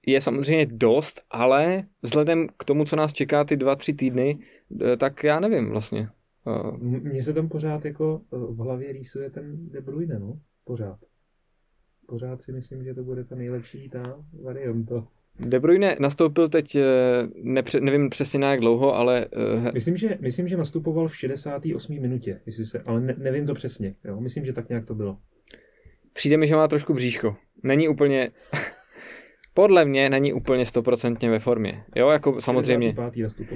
je 0.07 0.21
samozřejmě 0.21 0.65
dost, 0.65 1.21
ale 1.29 1.83
vzhledem 2.01 2.47
k 2.57 2.63
tomu, 2.63 2.85
co 2.85 2.95
nás 2.95 3.13
čeká 3.13 3.43
ty 3.43 3.57
dva, 3.57 3.75
tři 3.75 3.93
týdny, 3.93 4.39
eh, 4.81 4.97
tak 4.97 5.23
já 5.23 5.39
nevím 5.39 5.69
vlastně. 5.69 6.09
Mně 6.79 7.23
se 7.23 7.33
tam 7.33 7.49
pořád 7.49 7.85
jako 7.85 8.21
eh, 8.33 8.37
v 8.37 8.57
hlavě 8.57 8.91
rýsuje 8.91 9.29
ten 9.29 9.69
De 9.69 9.81
Bruyne, 9.81 10.19
no. 10.19 10.39
Pořád. 10.63 10.99
Pořád 12.07 12.41
si 12.41 12.51
myslím, 12.51 12.83
že 12.83 12.93
to 12.93 13.03
bude 13.03 13.23
ta 13.23 13.35
nejlepší 13.35 13.89
ta 13.89 14.23
varianta. 14.43 15.07
De 15.39 15.59
Bruyne 15.59 15.95
nastoupil 15.99 16.49
teď, 16.49 16.75
eh, 16.75 16.83
nepře, 17.43 17.79
nevím 17.79 18.09
přesně 18.09 18.39
na 18.39 18.51
jak 18.51 18.59
dlouho, 18.59 18.95
ale... 18.95 19.25
Myslím 19.73 19.97
že, 19.97 20.17
myslím, 20.21 20.47
že 20.47 20.57
nastupoval 20.57 21.07
v 21.07 21.17
68. 21.17 21.99
minutě, 21.99 22.41
jestli 22.45 22.65
se, 22.65 22.79
ale 22.85 23.01
ne, 23.01 23.15
nevím 23.17 23.45
to 23.45 23.53
přesně. 23.53 23.95
Jo? 24.05 24.21
Myslím, 24.21 24.45
že 24.45 24.53
tak 24.53 24.69
nějak 24.69 24.85
to 24.85 24.95
bylo. 24.95 25.17
Přijde 26.13 26.37
mi, 26.37 26.47
že 26.47 26.55
má 26.55 26.67
trošku 26.67 26.93
bříško. 26.93 27.35
Není 27.63 27.87
úplně 27.87 28.31
podle 29.59 29.85
mě 29.85 30.09
není 30.09 30.33
úplně 30.33 30.65
stoprocentně 30.65 31.29
ve 31.29 31.39
formě. 31.39 31.83
Jo, 31.95 32.09
jako 32.09 32.41
samozřejmě, 32.41 32.95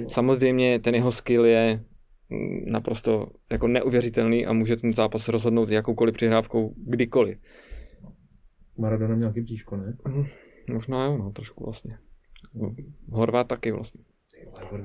samozřejmě 0.08 0.78
ten 0.78 0.94
jeho 0.94 1.12
skill 1.12 1.44
je 1.44 1.84
mm, 2.30 2.72
naprosto 2.72 3.26
jako 3.52 3.68
neuvěřitelný 3.68 4.46
a 4.46 4.52
může 4.52 4.76
ten 4.76 4.92
zápas 4.92 5.28
rozhodnout 5.28 5.68
jakoukoliv 5.68 6.14
přihrávkou 6.14 6.74
kdykoliv. 6.76 7.38
Maradona 8.78 9.14
měl 9.14 9.28
taky 9.28 9.40
bříško, 9.40 9.76
ne? 9.76 9.96
Mhm, 10.08 10.24
možná 10.72 11.04
jo, 11.04 11.18
no, 11.18 11.30
trošku 11.30 11.64
vlastně. 11.64 11.98
Horvát 13.10 13.48
taky 13.48 13.72
vlastně. 13.72 14.04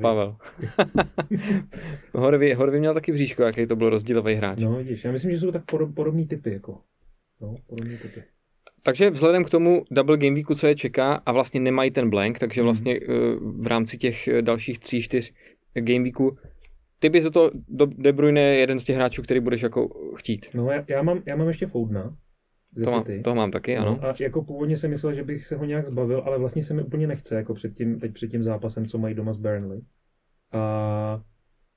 Pavel. 0.02 0.38
Horvy, 2.14 2.54
Horvy 2.54 2.80
měl 2.80 2.94
taky 2.94 3.12
bříško, 3.12 3.44
jaký 3.44 3.68
to 3.68 3.76
byl 3.76 3.90
rozdílový 3.90 4.34
hráč. 4.34 4.60
No 4.60 4.76
vidíš, 4.76 5.04
já 5.04 5.12
myslím, 5.12 5.32
že 5.32 5.40
jsou 5.40 5.52
tak 5.52 5.64
podobný 5.96 6.28
typy, 6.28 6.54
jako. 6.54 6.82
No, 7.42 7.56
podobný 7.70 7.98
typy. 7.98 8.24
Takže 8.84 9.10
vzhledem 9.10 9.44
k 9.44 9.50
tomu 9.50 9.84
double 9.92 10.18
game 10.18 10.36
weeku, 10.36 10.56
co 10.56 10.68
je 10.68 10.76
čeká 10.76 11.14
a 11.26 11.32
vlastně 11.32 11.60
nemají 11.60 11.92
ten 11.92 12.10
blank, 12.10 12.40
takže 12.40 12.62
hmm. 12.62 12.66
vlastně 12.66 13.00
v 13.40 13.68
rámci 13.68 13.98
těch 13.98 14.28
eh, 14.28 14.42
dalších 14.42 14.80
tří, 14.80 15.02
čtyř 15.02 15.34
game 15.74 16.04
weeků 16.04 16.38
ty 17.00 17.10
bys 17.10 17.30
to 17.34 17.52
do 17.68 17.86
De 17.86 18.14
Bruyne 18.14 18.42
je 18.42 18.60
jeden 18.60 18.80
z 18.80 18.84
těch 18.84 18.96
hráčů, 18.96 19.22
který 19.22 19.40
budeš 19.40 19.62
jako 19.62 19.90
chtít. 20.16 20.46
No 20.54 20.72
já, 20.72 20.86
já, 20.88 21.02
mám, 21.02 21.22
já 21.26 21.36
mám 21.36 21.48
ještě 21.48 21.68
Foudna. 21.68 22.18
To 22.84 22.92
mám, 22.92 23.04
to 23.24 23.36
mám 23.36 23.52
taky, 23.52 23.76
no, 23.76 23.82
ano. 23.82 24.00
No, 24.02 24.10
a 24.10 24.14
jako 24.20 24.44
původně 24.44 24.78
jsem 24.78 24.90
myslel, 24.90 25.14
že 25.14 25.24
bych 25.24 25.46
se 25.46 25.56
ho 25.56 25.66
nějak 25.66 25.88
zbavil, 25.88 26.22
ale 26.26 26.40
vlastně 26.40 26.64
se 26.64 26.74
mi 26.74 26.84
úplně 26.84 27.08
nechce, 27.08 27.36
jako 27.36 27.54
před 27.54 27.74
tím, 27.74 28.00
teď 28.00 28.14
před 28.14 28.28
tím 28.28 28.44
zápasem, 28.44 28.86
co 28.86 28.98
mají 28.98 29.16
doma 29.16 29.34
s 29.34 29.38
Burnley. 29.38 29.82
A 30.52 31.24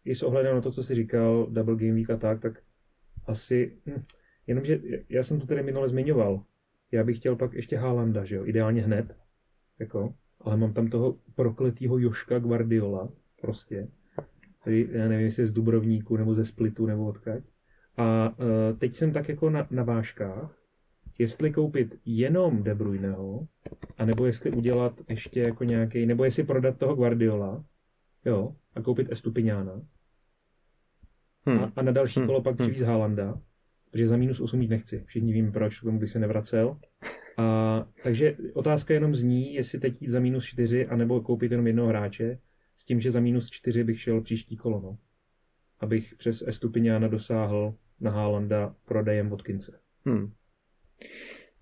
i 0.04 0.14
s 0.14 0.22
ohledem 0.22 0.54
na 0.54 0.60
to, 0.60 0.72
co 0.72 0.82
jsi 0.82 0.94
říkal, 0.94 1.46
double 1.50 1.76
game 1.76 1.92
week 1.92 2.10
a 2.10 2.16
tak, 2.16 2.40
tak 2.40 2.52
asi, 3.26 3.76
hm, 3.86 4.02
jenomže 4.46 4.80
já 5.08 5.22
jsem 5.22 5.40
to 5.40 5.46
tady 5.46 5.62
minule 5.62 5.88
zmiňoval, 5.88 6.42
já 6.92 7.04
bych 7.04 7.16
chtěl 7.16 7.36
pak 7.36 7.52
ještě 7.52 7.76
Haalanda, 7.76 8.24
že 8.24 8.36
jo, 8.36 8.46
ideálně 8.46 8.82
hned, 8.82 9.16
jako, 9.78 10.14
ale 10.40 10.56
mám 10.56 10.72
tam 10.72 10.88
toho 10.88 11.16
prokletýho 11.34 11.98
Joška 11.98 12.38
Guardiola, 12.38 13.08
prostě, 13.40 13.88
Tady, 14.64 14.88
já 14.92 15.08
nevím, 15.08 15.24
jestli 15.24 15.46
z 15.46 15.52
Dubrovníku, 15.52 16.16
nebo 16.16 16.34
ze 16.34 16.44
Splitu, 16.44 16.86
nebo 16.86 17.06
odkaď. 17.06 17.44
A 17.96 18.28
uh, 18.28 18.78
teď 18.78 18.92
jsem 18.92 19.12
tak 19.12 19.28
jako 19.28 19.50
na, 19.50 19.66
na 19.70 19.82
vážkách, 19.82 20.58
jestli 21.18 21.52
koupit 21.52 22.00
jenom 22.04 22.62
De 22.62 22.74
Bruyneho, 22.74 23.46
anebo 23.98 24.26
jestli 24.26 24.50
udělat 24.50 25.00
ještě 25.08 25.40
jako 25.40 25.64
nějaký, 25.64 26.06
nebo 26.06 26.24
jestli 26.24 26.44
prodat 26.44 26.78
toho 26.78 26.94
Guardiola, 26.94 27.64
jo, 28.24 28.56
a 28.74 28.82
koupit 28.82 29.12
Estupiňána. 29.12 29.82
Hmm. 31.46 31.58
A, 31.58 31.72
a 31.76 31.82
na 31.82 31.92
další 31.92 32.20
hmm. 32.20 32.26
kolo 32.26 32.42
pak 32.42 32.58
hmm. 32.58 32.68
přivíz 32.68 32.86
Haalanda, 32.86 33.40
protože 33.92 34.08
za 34.08 34.16
minus 34.16 34.40
8 34.40 34.62
jít 34.62 34.68
nechci. 34.68 35.02
Všichni 35.06 35.32
víme 35.32 35.52
proč, 35.52 35.80
k 35.80 35.82
tomu 35.82 35.98
bych 35.98 36.10
se 36.10 36.18
nevracel. 36.18 36.76
A, 37.36 37.86
takže 38.02 38.36
otázka 38.54 38.94
jenom 38.94 39.14
zní, 39.14 39.54
jestli 39.54 39.78
teď 39.80 40.02
jít 40.02 40.10
za 40.10 40.20
minus 40.20 40.44
4, 40.44 40.86
anebo 40.86 41.20
koupit 41.20 41.52
jenom 41.52 41.66
jednoho 41.66 41.88
hráče, 41.88 42.38
s 42.76 42.84
tím, 42.84 43.00
že 43.00 43.10
za 43.10 43.20
minus 43.20 43.50
4 43.50 43.84
bych 43.84 44.00
šel 44.00 44.20
příští 44.20 44.56
kolo, 44.56 44.80
no. 44.80 44.98
Abych 45.80 46.14
přes 46.18 46.44
Estupiňána 46.46 47.08
dosáhl 47.08 47.74
na 48.00 48.10
Haalanda 48.10 48.74
prodejem 48.84 49.28
Vodkince. 49.28 49.78
Hmm. 50.06 50.32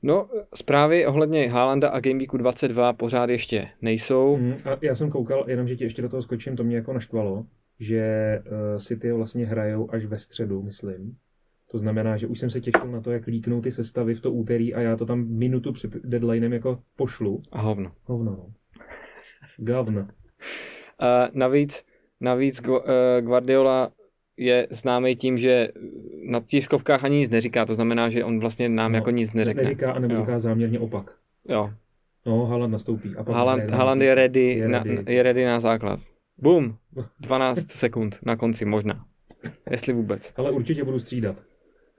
No, 0.03 0.29
zprávy 0.55 1.07
ohledně 1.07 1.51
Haalanda 1.51 1.89
a 1.89 2.01
Gameweeku 2.01 2.37
22 2.37 2.93
pořád 2.93 3.31
ještě 3.31 3.69
nejsou. 3.83 4.37
Hmm, 4.37 4.55
a 4.65 4.79
já 4.83 4.95
jsem 4.95 5.11
koukal, 5.11 5.45
jenom 5.49 5.69
že 5.69 5.77
ti 5.77 5.85
ještě 5.85 6.03
do 6.03 6.09
toho 6.09 6.23
skočím, 6.23 6.57
to 6.57 6.65
mě 6.65 6.77
jako 6.77 6.93
naštvalo, 6.93 7.47
že 7.81 8.39
uh, 8.47 8.79
City 8.79 9.13
vlastně 9.13 9.47
hrajou 9.47 9.91
až 9.91 10.05
ve 10.05 10.19
středu, 10.19 10.63
myslím. 10.63 11.17
To 11.71 11.79
znamená, 11.79 12.17
že 12.17 12.27
už 12.27 12.39
jsem 12.39 12.51
se 12.51 12.61
těšil 12.61 12.87
na 12.87 13.01
to, 13.01 13.11
jak 13.11 13.27
líknou 13.27 13.61
ty 13.61 13.73
sestavy 13.73 14.15
v 14.15 14.21
to 14.21 14.33
úterý 14.33 14.75
a 14.75 14.81
já 14.81 14.97
to 14.97 15.07
tam 15.07 15.29
minutu 15.29 15.73
před 15.73 15.97
deadlinem 15.97 16.53
jako 16.53 16.83
pošlu. 16.97 17.43
A 17.53 17.61
hovno. 17.61 17.93
Hovno, 18.05 18.31
no. 18.31 18.47
Gavno. 19.59 20.01
Uh, 20.01 20.07
navíc, 21.33 21.85
navíc 22.21 22.61
uh, 22.69 22.79
Guardiola 23.21 23.91
je 24.37 24.67
známý 24.71 25.17
tím, 25.17 25.39
že 25.39 25.69
na 26.31 26.41
tiskovkách 26.41 27.05
ani 27.05 27.17
nic 27.17 27.31
neříká, 27.31 27.67
to 27.67 27.75
znamená, 27.75 28.11
že 28.11 28.25
on 28.25 28.41
vlastně 28.41 28.69
nám 28.69 28.93
no, 28.93 28.99
jako 28.99 29.11
nic 29.11 29.33
neřekne. 29.33 29.63
Neříká 29.63 29.93
a 29.93 29.99
nebo 29.99 30.17
říká 30.17 30.39
záměrně 30.39 30.79
opak. 30.79 31.17
Jo. 31.49 31.71
No, 32.27 32.47
Haaland 32.47 32.73
nastoupí. 32.73 33.17
A 33.17 33.33
Haaland, 33.33 33.71
Haaland 33.71 34.03
je, 34.03 34.15
ready 34.15 34.41
je, 34.41 34.69
ready. 34.69 34.97
Na, 34.97 35.03
je 35.13 35.23
ready 35.23 35.45
na 35.45 35.61
základ. 35.61 36.01
Bum! 36.39 36.77
12 37.21 37.71
sekund 37.71 38.19
na 38.23 38.37
konci 38.37 38.65
možná. 38.65 39.05
Jestli 39.71 39.93
vůbec. 39.93 40.33
Ale 40.37 40.51
určitě 40.51 40.85
budu 40.85 40.99
střídat. 40.99 41.37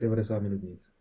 90 0.02 0.40
minut 0.40 0.64
nic. 0.64 0.90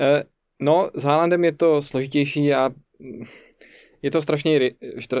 Eh, 0.00 0.22
no, 0.60 0.90
s 0.94 1.02
Haalandem 1.04 1.44
je 1.44 1.52
to 1.52 1.82
složitější 1.82 2.54
a 2.54 2.70
je 4.02 4.10
to 4.10 4.22
strašný, 4.22 4.70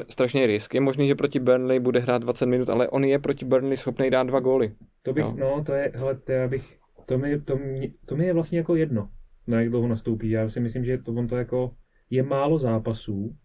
strašný 0.08 0.46
risk. 0.46 0.74
Je 0.74 0.80
možný, 0.80 1.08
že 1.08 1.14
proti 1.14 1.40
Burnley 1.40 1.80
bude 1.80 2.00
hrát 2.00 2.22
20 2.22 2.46
minut, 2.46 2.68
ale 2.68 2.88
on 2.88 3.04
je 3.04 3.18
proti 3.18 3.44
Burnley 3.44 3.76
schopný 3.76 4.10
dát 4.10 4.26
dva 4.26 4.40
góly. 4.40 4.74
To 5.02 5.12
bych, 5.12 5.24
no, 5.24 5.36
no 5.36 5.64
to 5.64 5.72
je, 5.72 5.92
hele, 5.94 6.14
to 6.14 6.32
já 6.32 6.48
bych, 6.48 6.78
to 7.06 7.18
mi, 7.18 7.40
to, 7.40 7.56
mi, 7.56 7.94
to 8.06 8.16
mi 8.16 8.26
je 8.26 8.32
vlastně 8.32 8.58
jako 8.58 8.76
jedno, 8.76 9.10
na 9.46 9.60
jak 9.60 9.70
dlouho 9.70 9.88
nastoupí. 9.88 10.30
Já 10.30 10.48
si 10.48 10.60
myslím, 10.60 10.84
že 10.84 10.98
to 10.98 11.12
on 11.12 11.26
to 11.26 11.36
jako, 11.36 11.74
je 12.10 12.22
málo 12.22 12.58
zápasů 12.58 13.36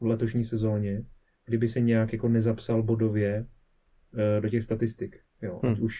v 0.00 0.06
letošní 0.06 0.44
sezóně, 0.44 1.02
kdyby 1.46 1.68
se 1.68 1.80
nějak 1.80 2.12
jako 2.12 2.28
nezapsal 2.28 2.82
bodově 2.82 3.46
uh, 3.46 4.42
do 4.42 4.48
těch 4.48 4.62
statistik. 4.62 5.16
Jo, 5.42 5.60
hmm. 5.62 5.72
ať 5.72 5.80
už 5.80 5.98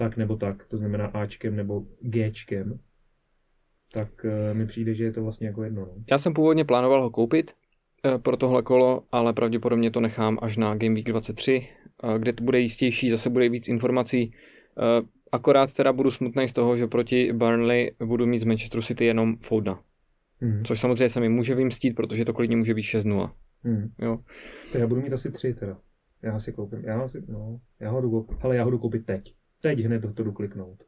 tak 0.00 0.16
nebo 0.16 0.36
tak, 0.36 0.64
to 0.68 0.76
znamená 0.76 1.06
Ačkem 1.06 1.56
nebo 1.56 1.84
Gčkem, 2.00 2.78
tak 3.92 4.08
uh, 4.24 4.56
mi 4.56 4.66
přijde, 4.66 4.94
že 4.94 5.04
je 5.04 5.12
to 5.12 5.22
vlastně 5.22 5.46
jako 5.46 5.62
jedno. 5.62 5.80
No. 5.80 5.94
Já 6.10 6.18
jsem 6.18 6.34
původně 6.34 6.64
plánoval 6.64 7.02
ho 7.02 7.10
koupit 7.10 7.52
uh, 8.04 8.18
pro 8.18 8.36
tohle 8.36 8.62
kolo, 8.62 9.02
ale 9.12 9.32
pravděpodobně 9.32 9.90
to 9.90 10.00
nechám 10.00 10.38
až 10.42 10.56
na 10.56 10.74
Game 10.74 10.94
Week 10.94 11.06
23, 11.06 11.68
uh, 12.02 12.14
kde 12.14 12.32
to 12.32 12.44
bude 12.44 12.60
jistější, 12.60 13.10
zase 13.10 13.30
bude 13.30 13.48
víc 13.48 13.68
informací. 13.68 14.34
Akorát 15.32 15.72
teda 15.72 15.92
budu 15.92 16.10
smutný 16.10 16.48
z 16.48 16.52
toho, 16.52 16.76
že 16.76 16.86
proti 16.86 17.32
Burnley 17.32 17.92
budu 18.04 18.26
mít 18.26 18.38
z 18.38 18.44
Manchester 18.44 18.82
City 18.82 19.04
jenom 19.04 19.36
Foudna. 19.36 19.82
Hmm. 20.40 20.64
Což 20.64 20.80
samozřejmě 20.80 21.08
se 21.08 21.20
mi 21.20 21.28
může 21.28 21.54
vymstít, 21.54 21.94
protože 21.94 22.24
to 22.24 22.32
klidně 22.32 22.56
může 22.56 22.74
být 22.74 22.82
6-0. 22.82 23.30
Hmm. 23.62 23.88
Jo. 23.98 24.18
To 24.72 24.78
já 24.78 24.86
budu 24.86 25.00
mít 25.00 25.12
asi 25.12 25.30
3 25.30 25.54
teda. 25.54 25.78
Já 26.22 26.40
si 26.40 26.52
koupím. 26.52 26.84
Já, 26.84 27.08
si, 27.08 27.22
no, 27.28 27.60
já 27.80 27.90
ho 27.90 28.00
jdu, 28.00 28.26
ale 28.40 28.56
já 28.56 28.64
ho 28.64 28.70
jdu 28.70 28.78
koupit 28.78 29.06
teď. 29.06 29.39
Teď 29.60 29.78
hned 29.78 30.14
to 30.14 30.22
jdu 30.22 30.32
kliknout. 30.32 30.84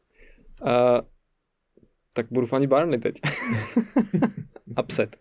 Uh, 0.63 1.01
tak 2.15 2.27
budu 2.31 2.47
fanit 2.47 2.71
Barnley 2.71 2.99
teď. 2.99 3.21
Upset. 4.83 5.17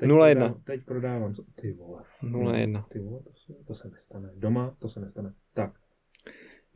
0-1. 0.00 0.62
Teď 0.64 0.84
prodávám. 0.84 1.34
Ty 1.54 1.72
vole. 1.72 2.02
0-1. 2.22 2.84
Ty 2.88 2.98
vole, 2.98 3.22
to 3.22 3.32
se, 3.34 3.64
to 3.66 3.74
se 3.74 3.88
nestane. 3.88 4.30
Doma 4.36 4.76
to 4.78 4.88
se 4.88 5.00
nestane. 5.00 5.34
Tak. 5.54 5.72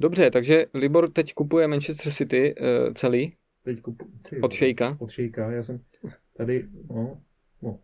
Dobře, 0.01 0.31
takže 0.31 0.67
Libor 0.75 1.11
teď 1.11 1.35
kupuje 1.35 1.69
Manchester 1.69 2.13
City 2.13 2.55
uh, 2.55 2.93
celý. 2.93 3.37
Teď 3.65 3.81
kupu, 3.81 4.11
ty, 4.29 4.41
od 4.41 4.53
Šejka. 4.53 4.97
Od 5.01 5.11
Šejka. 5.11 5.51
Já 5.51 5.63
jsem 5.63 5.81
tady, 6.37 6.69
no, 6.91 7.23
no. 7.63 7.79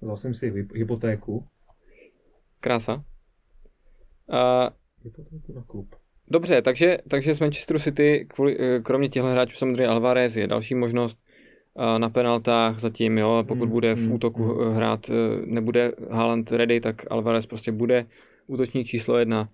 Vzal 0.00 0.16
jsem 0.16 0.34
si 0.34 0.68
hypotéku. 0.74 1.46
Krása. 2.60 2.94
Uh, 4.26 4.68
hypotéku 5.04 5.52
na 5.52 5.62
klub. 5.62 5.96
Dobře, 6.30 6.62
takže, 6.62 6.98
takže 7.08 7.34
z 7.34 7.40
Manchesteru 7.40 7.78
City, 7.78 8.26
kvůli, 8.28 8.56
eh, 8.60 8.80
kromě 8.80 9.08
těchto 9.08 9.28
hráčů 9.28 9.56
samozřejmě 9.56 9.86
Alvarez 9.86 10.36
je 10.36 10.46
další 10.46 10.74
možnost. 10.74 11.18
na 11.98 12.10
penaltách 12.10 12.78
zatím, 12.78 13.18
jo, 13.18 13.44
pokud 13.48 13.64
hmm, 13.64 13.72
bude 13.72 13.94
v 13.94 13.98
hmm, 13.98 14.12
útoku 14.12 14.42
hmm. 14.42 14.74
hrát, 14.74 15.10
nebude 15.44 15.92
Haaland 16.10 16.52
ready, 16.52 16.80
tak 16.80 17.06
Alvarez 17.10 17.46
prostě 17.46 17.72
bude 17.72 18.06
útočník 18.46 18.86
číslo 18.86 19.18
jedna. 19.18 19.48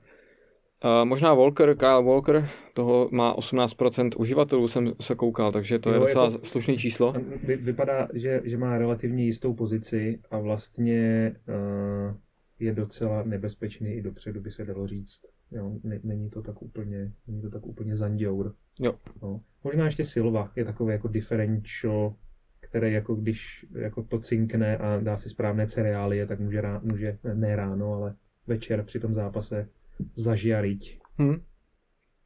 Možná 1.05 1.35
Walker, 1.35 1.77
Kyle 1.77 2.03
Walker, 2.03 2.49
toho 2.75 3.09
má 3.13 3.37
18% 3.37 4.11
uživatelů, 4.17 4.69
jsem 4.69 4.93
se 5.01 5.15
koukal, 5.15 5.53
takže 5.53 5.79
to 5.79 5.91
jo, 5.91 5.95
je 5.95 6.01
docela 6.01 6.25
jako, 6.25 6.45
slušný 6.45 6.79
číslo. 6.79 7.15
Vy, 7.43 7.57
vypadá, 7.57 8.09
že, 8.15 8.41
že 8.45 8.57
má 8.57 8.79
relativně 8.79 9.25
jistou 9.25 9.55
pozici 9.55 10.19
a 10.31 10.39
vlastně 10.39 11.33
uh, 11.49 12.15
je 12.59 12.75
docela 12.75 13.23
nebezpečný 13.23 13.93
i 13.93 14.03
dopředu, 14.03 14.41
by 14.41 14.51
se 14.51 14.65
dalo 14.65 14.87
říct. 14.87 15.21
Jo, 15.51 15.73
není 16.03 16.31
to 16.31 16.43
tak 16.43 16.63
úplně, 16.63 17.13
není 17.27 17.43
to 17.43 17.51
tak 17.51 17.67
úplně 17.67 17.97
zanděur. 17.97 18.55
Jo. 18.81 18.95
No. 19.23 19.41
Možná 19.65 19.85
ještě 19.85 20.05
Silva 20.05 20.53
je 20.57 20.65
takový 20.65 20.93
jako 20.93 21.09
differential, 21.09 22.15
který 22.61 22.93
jako 22.93 23.15
když 23.15 23.67
jako 23.75 24.03
to 24.03 24.21
cinkne 24.21 24.77
a 24.77 25.01
dá 25.01 25.17
si 25.17 25.29
správné 25.29 25.67
cereálie, 25.67 26.27
tak 26.27 26.41
může, 26.41 26.61
rá, 26.61 26.81
může 26.85 27.19
ne 27.35 27.57
ráno, 27.57 27.95
ale 27.95 28.17
večer 28.47 28.83
při 28.85 29.01
tom 29.01 29.15
zápase 29.15 29.69
zažiariť. 30.15 31.01
Hmm. 31.17 31.43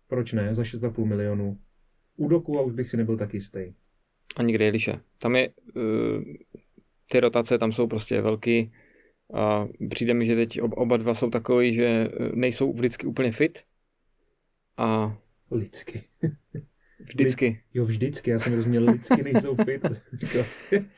Proč 0.08 0.32
ne? 0.32 0.54
Za 0.54 0.62
6,5 0.62 1.04
milionů. 1.04 1.58
U 2.16 2.28
doku 2.28 2.58
a 2.58 2.62
už 2.62 2.72
bych 2.72 2.88
si 2.88 2.96
nebyl 2.96 3.16
tak 3.16 3.34
jistý. 3.34 3.74
Ani 4.36 4.52
Grealishe. 4.52 5.00
Tam 5.18 5.36
je, 5.36 5.48
uh, 5.48 6.22
ty 7.10 7.20
rotace 7.20 7.58
tam 7.58 7.72
jsou 7.72 7.86
prostě 7.86 8.20
velký. 8.20 8.72
A 9.34 9.68
přijde 9.90 10.14
mi, 10.14 10.26
že 10.26 10.36
teď 10.36 10.60
oba 10.62 10.96
dva 10.96 11.14
jsou 11.14 11.30
takový, 11.30 11.74
že 11.74 11.86
eh, 11.86 12.08
nejsou 12.34 12.72
vždycky 12.72 13.06
úplně 13.06 13.32
fit. 13.32 13.58
A... 14.76 15.16
Lidsky. 15.50 16.04
Vždycky. 17.00 17.60
Jo, 17.74 17.84
vždycky. 17.84 18.30
Já 18.30 18.38
jsem 18.38 18.54
rozuměl, 18.54 18.84
lidsky 18.84 19.22
nejsou 19.22 19.56
fit. 19.64 19.82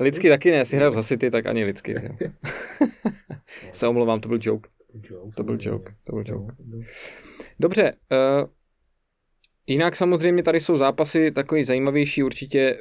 lidsky 0.00 0.28
taky 0.28 0.50
ne, 0.50 0.64
si 0.64 0.76
hraju 0.76 0.92
za 0.92 1.02
City, 1.02 1.30
tak 1.30 1.46
ani 1.46 1.64
lidsky. 1.64 1.94
Se 3.72 3.86
omlouvám, 3.86 4.20
to 4.20 4.28
byl 4.28 4.38
joke. 4.42 4.70
Joke, 5.02 5.34
to 5.36 5.42
byl 5.42 5.58
joke. 5.60 5.94
To 6.04 6.12
byl 6.12 6.24
joke. 6.26 6.56
Dobře. 7.60 7.92
Uh, 7.92 8.48
jinak 9.66 9.96
samozřejmě 9.96 10.42
tady 10.42 10.60
jsou 10.60 10.76
zápasy 10.76 11.30
takový 11.30 11.64
zajímavější. 11.64 12.22
Určitě 12.22 12.78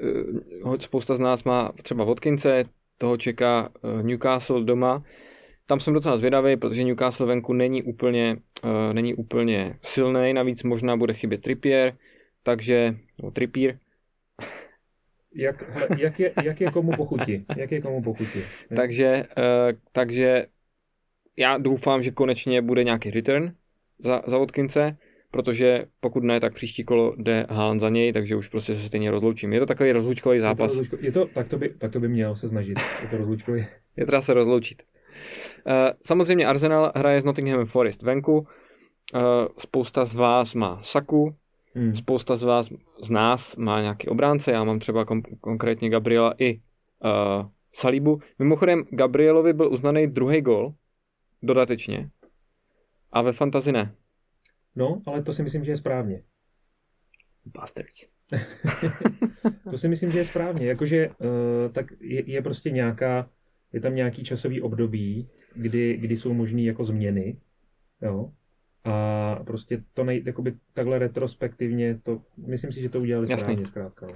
uh, 0.63 0.75
spousta 0.77 1.15
z 1.15 1.19
nás 1.19 1.43
má 1.43 1.71
třeba 1.83 2.03
Vodkince, 2.03 2.63
toho 2.97 3.17
čeká 3.17 3.69
uh, 3.81 4.03
Newcastle 4.03 4.63
doma. 4.63 5.03
Tam 5.65 5.79
jsem 5.79 5.93
docela 5.93 6.17
zvědavý, 6.17 6.57
protože 6.57 6.83
Newcastle 6.83 7.27
venku 7.27 7.53
není 7.53 7.83
úplně, 7.83 8.37
uh, 8.63 8.93
není 8.93 9.13
úplně 9.13 9.77
silný, 9.81 10.33
navíc 10.33 10.63
možná 10.63 10.97
bude 10.97 11.13
chybět 11.13 11.41
Trippier, 11.41 11.97
takže, 12.43 12.95
no 13.23 13.31
Trippier, 13.31 13.79
jak, 15.35 15.63
jak, 15.97 16.19
je, 16.19 16.33
jak 16.43 16.61
je 16.61 16.71
komu 16.71 16.91
pochutí? 16.91 17.45
Jak 17.57 17.71
je 17.71 17.81
komu 17.81 18.01
pochutí? 18.01 18.39
takže, 18.75 19.23
uh, 19.37 19.77
takže 19.91 20.45
já 21.37 21.57
doufám, 21.57 22.03
že 22.03 22.11
konečně 22.11 22.61
bude 22.61 22.83
nějaký 22.83 23.11
return 23.11 23.51
za, 23.99 24.21
za 24.27 24.37
Watkinse, 24.37 24.97
protože 25.37 25.85
pokud 25.99 26.23
ne, 26.23 26.39
tak 26.39 26.53
příští 26.53 26.83
kolo 26.83 27.13
jde 27.17 27.45
Haaland 27.49 27.81
za 27.81 27.89
něj, 27.89 28.13
takže 28.13 28.35
už 28.35 28.47
prostě 28.47 28.75
se 28.75 28.81
stejně 28.81 29.11
rozloučím. 29.11 29.53
Je 29.53 29.59
to 29.59 29.65
takový 29.65 29.91
rozlučkový 29.91 30.39
zápas. 30.39 30.71
Je 30.71 30.75
to, 30.75 30.81
rozlučko, 30.81 31.05
je 31.05 31.11
to 31.11 31.25
tak, 31.25 31.47
to 31.47 31.57
by, 31.57 31.69
tak 31.69 31.91
to 31.91 31.99
by 31.99 32.07
měl 32.07 32.35
se 32.35 32.49
snažit. 32.49 32.79
Je 33.01 33.07
to 33.09 33.17
rozlučkový. 33.17 33.65
je 33.97 34.05
třeba 34.05 34.21
se 34.21 34.33
rozloučit. 34.33 34.83
Uh, 35.67 35.73
samozřejmě 36.05 36.45
Arsenal 36.45 36.91
hraje 36.95 37.21
s 37.21 37.25
Nottingham 37.25 37.65
Forest 37.65 38.01
venku. 38.01 38.37
Uh, 38.37 39.21
spousta 39.57 40.05
z 40.05 40.15
vás 40.15 40.55
má 40.55 40.79
Saku, 40.81 41.35
hmm. 41.75 41.95
spousta 41.95 42.35
z 42.35 42.43
vás, 42.43 42.69
z 43.03 43.09
nás 43.09 43.55
má 43.55 43.81
nějaký 43.81 44.07
obránce, 44.07 44.51
já 44.51 44.63
mám 44.63 44.79
třeba 44.79 45.05
kom- 45.05 45.21
konkrétně 45.41 45.89
Gabriela 45.89 46.33
i 46.37 46.53
uh, 46.55 46.61
Salibu. 47.73 48.19
Mimochodem, 48.39 48.83
Gabrielovi 48.89 49.53
byl 49.53 49.73
uznaný 49.73 50.07
druhý 50.07 50.41
gol 50.41 50.73
dodatečně. 51.43 52.09
A 53.11 53.21
ve 53.21 53.33
fantazi 53.33 53.71
ne. 53.71 53.95
No, 54.77 55.01
ale 55.05 55.23
to 55.23 55.33
si 55.33 55.43
myslím, 55.43 55.63
že 55.65 55.71
je 55.71 55.77
správně. 55.77 56.21
Bastards. 57.45 58.07
to 59.71 59.77
si 59.77 59.87
myslím, 59.87 60.11
že 60.11 60.19
je 60.19 60.25
správně. 60.25 60.67
Jakože 60.67 61.09
uh, 61.09 61.15
tak 61.71 61.85
je, 62.01 62.31
je 62.31 62.41
prostě 62.41 62.71
nějaká, 62.71 63.29
je 63.73 63.81
tam 63.81 63.95
nějaký 63.95 64.23
časový 64.23 64.61
období, 64.61 65.29
kdy, 65.55 65.97
kdy 65.97 66.17
jsou 66.17 66.33
možné 66.33 66.61
jako 66.61 66.83
změny. 66.83 67.37
Jo. 68.01 68.31
A 68.83 69.35
prostě 69.45 69.83
to 69.93 70.03
nej, 70.03 70.23
jakoby 70.25 70.53
takhle 70.73 70.99
retrospektivně, 70.99 71.99
to, 72.03 72.21
myslím 72.47 72.71
si, 72.71 72.81
že 72.81 72.89
to 72.89 72.99
udělali 72.99 73.27
Jasný. 73.29 73.43
správně 73.43 73.65
zkrátka. 73.65 74.07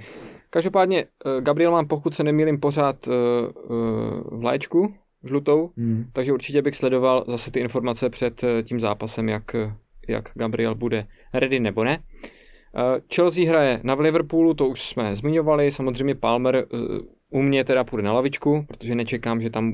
Každopádně 0.50 1.06
eh, 1.06 1.41
Gabriel 1.41 1.71
mám, 1.71 1.88
pokud 1.88 2.13
se 2.13 2.24
nemýlím, 2.24 2.60
pořád 2.60 3.08
uh, 3.08 3.13
uh, 3.13 4.39
v 4.39 4.43
léčku, 4.43 4.93
žlutou, 5.24 5.71
hmm. 5.78 6.06
takže 6.13 6.34
určitě 6.34 6.62
bych 6.62 6.76
sledoval 6.76 7.26
zase 7.28 7.52
ty 7.52 7.60
informace 7.60 8.10
před 8.10 8.41
tím 8.63 8.80
zápasem, 8.80 9.30
jak, 9.30 9.56
jak 10.08 10.32
Gabriel 10.36 10.76
bude 10.76 11.08
ready 11.34 11.60
nebo 11.60 11.84
ne. 11.84 12.04
Eh, 12.76 13.02
Chelsea 13.16 13.50
hraje 13.50 13.82
na 13.84 13.94
Liverpoolu, 13.94 14.54
to 14.54 14.68
už 14.68 14.90
jsme 14.90 15.16
zmiňovali, 15.16 15.72
samozřejmě 15.72 16.16
Palmer 16.16 16.56
eh, 16.56 16.78
u 17.30 17.42
mě 17.42 17.64
teda 17.64 17.84
půjde 17.84 18.04
na 18.04 18.14
lavičku, 18.14 18.66
protože 18.68 18.96
nečekám, 18.96 19.42
že 19.42 19.50
tam 19.50 19.74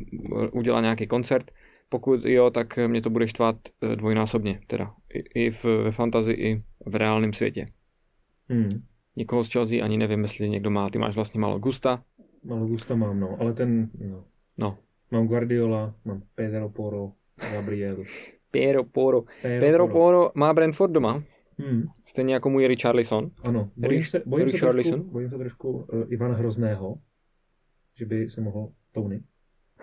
udělá 0.52 0.82
nějaký 0.82 1.08
koncert. 1.08 1.52
Pokud 1.90 2.26
jo, 2.26 2.50
tak 2.50 2.80
mě 2.88 3.02
to 3.02 3.10
bude 3.10 3.28
štvat 3.28 3.56
dvojnásobně, 3.96 4.60
teda 4.68 4.94
i, 5.13 5.46
i 5.46 5.52
v, 5.52 5.66
ve 5.66 5.92
fantazi, 5.92 6.34
i 6.34 6.58
v 6.86 6.96
reálném 6.96 7.34
světě. 7.34 7.66
Hmm. 8.50 8.84
Nikoho 9.16 9.44
z 9.44 9.52
Chelsea 9.52 9.84
ani 9.84 9.98
nevím, 9.98 10.22
jestli 10.22 10.50
někdo 10.50 10.70
má, 10.70 10.90
ty 10.90 10.98
máš 10.98 11.16
vlastně 11.16 11.40
malo 11.40 11.60
Gusta. 11.60 12.04
Malo 12.44 12.68
Gusta 12.68 12.96
mám, 12.96 13.20
no, 13.20 13.38
ale 13.40 13.54
ten, 13.54 13.90
no. 14.10 14.24
No, 14.58 14.78
Mám 15.12 15.28
Guardiola, 15.28 15.96
mám 16.06 16.22
Pedro 16.36 16.70
Poro, 16.70 17.12
Gabriel. 17.52 18.04
Pedro 18.52 18.84
Poro. 18.84 19.22
Pedro, 19.42 19.66
Pedro 19.66 19.88
Poro. 19.88 19.94
Poro 19.94 20.32
má 20.36 20.54
Brentford 20.54 20.92
doma. 20.92 21.24
Hmm. 21.60 21.84
Stejně 22.06 22.34
jako 22.34 22.50
můj 22.50 22.68
Richarlison. 22.68 23.32
Ano, 23.44 23.72
bojím 23.76 24.06
se, 24.06 24.24
bojím 24.26 24.50
se 24.50 24.58
trošku, 24.58 25.04
bojím 25.04 25.30
se 25.30 25.38
trošku 25.38 25.72
uh, 25.72 25.86
Ivana 26.08 26.36
Hrozného, 26.36 26.98
že 27.96 28.06
by 28.06 28.30
se 28.30 28.42
mohl 28.42 28.72
Tony, 28.92 29.24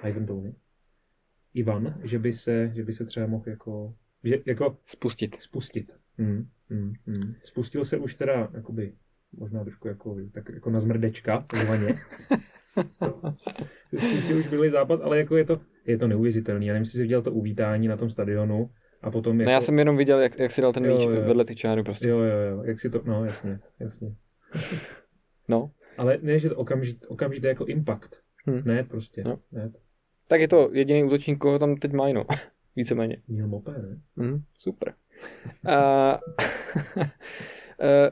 Ivan 0.04 0.26
Tony, 0.26 0.54
Ivan, 1.54 2.00
že 2.04 2.18
by 2.18 2.32
se, 2.32 2.70
že 2.74 2.82
by 2.82 2.92
se 2.92 3.04
třeba 3.04 3.26
mohl 3.26 3.44
jako, 3.46 3.94
že, 4.24 4.38
jako 4.46 4.78
spustit. 4.86 5.36
Spustit. 5.40 5.92
Hmm, 6.18 6.48
hmm, 6.70 6.92
hmm. 7.06 7.34
Spustil 7.42 7.84
se 7.84 7.96
už 7.96 8.14
teda, 8.14 8.50
jakoby, 8.54 8.94
možná 9.32 9.64
trošku 9.64 9.88
jako, 9.88 10.16
tak 10.32 10.48
jako 10.54 10.70
na 10.70 10.80
zmrdečka, 10.80 11.44
takzvaně. 11.50 11.88
Spustě 13.98 14.34
už 14.34 14.48
byl 14.48 14.70
zápas, 14.70 15.00
ale 15.00 15.18
jako 15.18 15.36
je 15.36 15.44
to, 15.44 15.54
je 15.86 15.98
to 15.98 16.08
neuvěřitelný. 16.08 16.66
Já 16.66 16.72
nevím, 16.72 16.82
jestli 16.82 16.96
jsi 16.96 17.02
viděl 17.02 17.22
to 17.22 17.32
uvítání 17.32 17.88
na 17.88 17.96
tom 17.96 18.10
stadionu 18.10 18.70
a 19.02 19.10
potom 19.10 19.40
jako... 19.40 19.48
No 19.48 19.52
já 19.52 19.60
jsem 19.60 19.78
jenom 19.78 19.96
viděl, 19.96 20.20
jak, 20.20 20.38
jak 20.38 20.50
si 20.50 20.62
dal 20.62 20.72
ten 20.72 20.86
míč 20.86 21.06
vedle 21.06 21.44
ty 21.44 21.56
čáry 21.56 21.82
prostě. 21.82 22.08
Jo, 22.08 22.18
jo, 22.18 22.38
jo, 22.38 22.62
jak 22.62 22.80
si 22.80 22.90
to, 22.90 23.00
no 23.04 23.24
jasně, 23.24 23.58
jasně. 23.80 24.14
no. 25.48 25.70
Ale 25.98 26.18
ne, 26.22 26.38
že 26.38 26.48
to 26.48 26.56
okamžitě, 26.56 27.06
okamžitě 27.06 27.46
jako 27.46 27.64
impact. 27.64 28.16
Hmm. 28.46 28.62
Ne, 28.64 28.84
prostě. 28.84 29.24
No. 29.24 29.38
Ne. 29.52 29.72
Tak 30.28 30.40
je 30.40 30.48
to 30.48 30.70
jediný 30.72 31.04
útočník, 31.04 31.38
koho 31.38 31.58
tam 31.58 31.76
teď 31.76 31.92
mají, 31.92 32.14
no. 32.14 32.24
Víceméně. 32.76 33.16
Měl 33.28 33.48
Mopé, 33.48 33.72
ne? 33.72 34.00
Hmm, 34.16 34.42
super. 34.58 34.94
uh, 35.66 35.72
uh, 36.96 37.06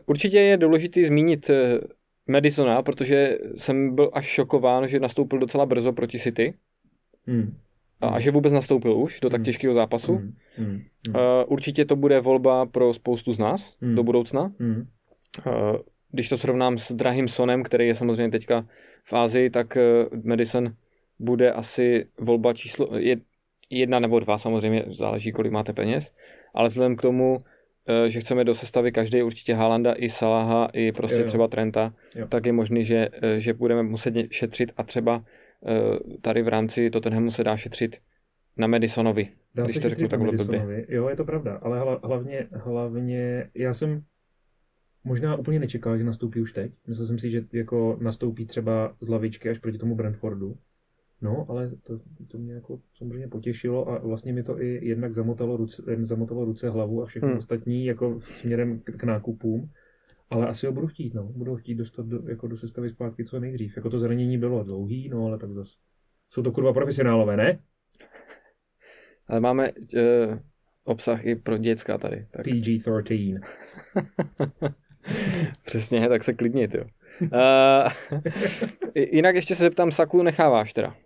určitě 0.06 0.38
je 0.38 0.56
důležité 0.56 1.04
zmínit 1.04 1.50
eh, 1.50 1.78
Madisona, 2.26 2.82
protože 2.82 3.38
jsem 3.56 3.94
byl 3.94 4.10
až 4.12 4.26
šokován, 4.26 4.88
že 4.88 5.00
nastoupil 5.00 5.38
docela 5.38 5.66
brzo 5.66 5.92
proti 5.92 6.18
City. 6.18 6.54
Hmm. 7.26 7.56
A 8.00 8.20
že 8.20 8.30
vůbec 8.30 8.52
nastoupil 8.52 8.96
už 8.96 9.20
do 9.20 9.30
tak 9.30 9.38
hmm. 9.38 9.44
těžkého 9.44 9.74
zápasu. 9.74 10.16
Hmm. 10.16 10.32
Hmm. 10.56 10.80
Uh, 11.08 11.14
určitě 11.46 11.84
to 11.84 11.96
bude 11.96 12.20
volba 12.20 12.66
pro 12.66 12.92
spoustu 12.92 13.32
z 13.32 13.38
nás 13.38 13.76
hmm. 13.80 13.94
do 13.94 14.02
budoucna. 14.02 14.52
Hmm. 14.58 14.86
Uh, 15.46 15.76
když 16.12 16.28
to 16.28 16.38
srovnám 16.38 16.78
s 16.78 16.92
drahým 16.92 17.28
Sonem, 17.28 17.62
který 17.62 17.86
je 17.86 17.94
samozřejmě 17.94 18.30
teďka 18.30 18.66
v 19.04 19.12
Ázii, 19.12 19.50
tak 19.50 19.76
uh, 19.76 20.24
Madison 20.24 20.74
bude 21.18 21.52
asi 21.52 22.06
volba 22.18 22.52
číslo 22.52 22.88
jedna 23.70 23.98
nebo 23.98 24.20
dva, 24.20 24.38
samozřejmě 24.38 24.84
záleží, 24.98 25.32
kolik 25.32 25.52
máte 25.52 25.72
peněz. 25.72 26.12
Ale 26.54 26.68
vzhledem 26.68 26.96
k 26.96 27.02
tomu, 27.02 27.38
že 28.06 28.20
chceme 28.20 28.44
do 28.44 28.54
sestavy 28.54 28.92
každý 28.92 29.22
určitě 29.22 29.54
Haalanda 29.54 29.92
i 29.96 30.08
Salaha 30.08 30.68
i 30.72 30.92
prostě 30.92 31.16
jo, 31.16 31.22
jo. 31.22 31.28
třeba 31.28 31.48
Trenta, 31.48 31.94
jo. 32.14 32.26
tak 32.26 32.46
je 32.46 32.52
možný, 32.52 32.84
že, 32.84 33.08
že 33.36 33.54
budeme 33.54 33.82
muset 33.82 34.14
šetřit 34.30 34.72
a 34.76 34.82
třeba 34.82 35.24
tady 36.20 36.42
v 36.42 36.48
rámci 36.48 36.90
Tottenhamu 36.90 37.30
se 37.30 37.44
dá 37.44 37.56
šetřit 37.56 37.96
na 38.56 38.66
Madisonovi, 38.66 39.28
dá 39.54 39.64
když 39.64 39.78
to 39.78 39.88
řeknu 39.88 40.08
takhle 40.08 40.32
blbě. 40.32 40.86
Jo, 40.88 41.08
je 41.08 41.16
to 41.16 41.24
pravda, 41.24 41.56
ale 41.62 41.98
hlavně, 42.02 42.48
hlavně 42.52 43.50
já 43.54 43.74
jsem 43.74 44.02
možná 45.04 45.36
úplně 45.36 45.58
nečekal, 45.58 45.98
že 45.98 46.04
nastoupí 46.04 46.40
už 46.40 46.52
teď. 46.52 46.72
Myslel 46.86 47.06
jsem 47.06 47.18
si, 47.18 47.30
že 47.30 47.44
jako 47.52 47.98
nastoupí 48.00 48.46
třeba 48.46 48.96
z 49.00 49.08
lavičky 49.08 49.50
až 49.50 49.58
proti 49.58 49.78
tomu 49.78 49.94
Brentfordu. 49.94 50.56
No, 51.22 51.46
ale 51.48 51.70
to, 51.82 52.00
to 52.28 52.38
mě 52.38 52.54
jako 52.54 52.80
samozřejmě 52.98 53.28
potěšilo 53.28 53.90
a 53.90 53.98
vlastně 53.98 54.32
mi 54.32 54.42
to 54.42 54.62
i 54.62 54.86
jednak 54.86 55.14
zamotalo 55.14 55.56
ruce, 55.56 55.82
zamotalo 56.02 56.44
ruce 56.44 56.68
hlavu 56.68 57.02
a 57.02 57.06
všechno 57.06 57.28
hmm. 57.28 57.38
ostatní 57.38 57.86
jako 57.86 58.20
směrem 58.40 58.80
k, 58.84 58.96
k 58.96 59.04
nákupům. 59.04 59.70
Ale 60.32 60.48
asi 60.48 60.66
ho 60.66 60.72
budu 60.72 60.86
chtít, 60.86 61.14
no. 61.14 61.22
Budu 61.24 61.50
ho 61.50 61.56
chtít 61.56 61.74
dostat 61.74 62.06
do, 62.06 62.28
jako 62.28 62.48
do 62.48 62.56
sestavy 62.56 62.90
zpátky 62.90 63.24
co 63.24 63.40
nejdřív. 63.40 63.76
Jako 63.76 63.90
to 63.90 63.98
zranění 63.98 64.38
bylo 64.38 64.64
dlouhý, 64.64 65.08
no 65.08 65.26
ale 65.26 65.38
tak 65.38 65.52
zase. 65.52 65.74
Jsou 66.30 66.42
to 66.42 66.52
kurva 66.52 66.72
profesionálové, 66.72 67.36
ne? 67.36 67.58
Ale 69.28 69.40
máme 69.40 69.72
uh, 69.72 70.38
obsah 70.84 71.24
i 71.24 71.36
pro 71.36 71.58
děcka 71.58 71.98
tady. 71.98 72.26
Tak. 72.30 72.46
PG-13. 72.46 73.40
Přesně, 75.64 76.08
tak 76.08 76.24
se 76.24 76.32
klidnit, 76.32 76.74
jo. 76.74 76.84
Uh, 77.20 78.20
jinak 78.94 79.34
ještě 79.34 79.54
se 79.54 79.62
zeptám, 79.62 79.92
Saku 79.92 80.22
necháváš 80.22 80.72
teda? 80.72 80.96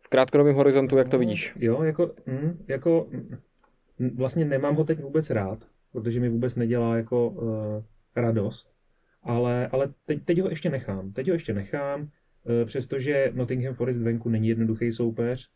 V 0.00 0.08
krátkodobém 0.08 0.54
horizontu, 0.54 0.96
jak 0.96 1.08
to 1.08 1.16
no, 1.16 1.18
vidíš? 1.18 1.54
Jo, 1.58 1.82
jako, 1.82 2.14
mm, 2.26 2.64
jako 2.68 3.08
mm, 3.98 4.16
vlastně 4.16 4.44
nemám 4.44 4.76
ho 4.76 4.84
teď 4.84 5.02
vůbec 5.02 5.30
rád, 5.30 5.58
protože 5.92 6.20
mi 6.20 6.28
vůbec 6.28 6.54
nedělá 6.54 6.96
jako 6.96 7.28
uh, 7.28 7.82
radost, 8.20 8.72
ale, 9.22 9.68
ale 9.68 9.94
teď, 10.06 10.24
teď 10.24 10.40
ho 10.40 10.48
ještě 10.48 10.70
nechám. 10.70 11.12
Teď 11.12 11.28
ho 11.28 11.32
ještě 11.32 11.54
nechám, 11.54 12.00
uh, 12.00 12.08
přestože 12.64 13.32
Nottingham 13.34 13.74
Forest 13.74 14.00
venku 14.00 14.28
není 14.28 14.48
jednoduchý 14.48 14.92
soupeř, 14.92 15.48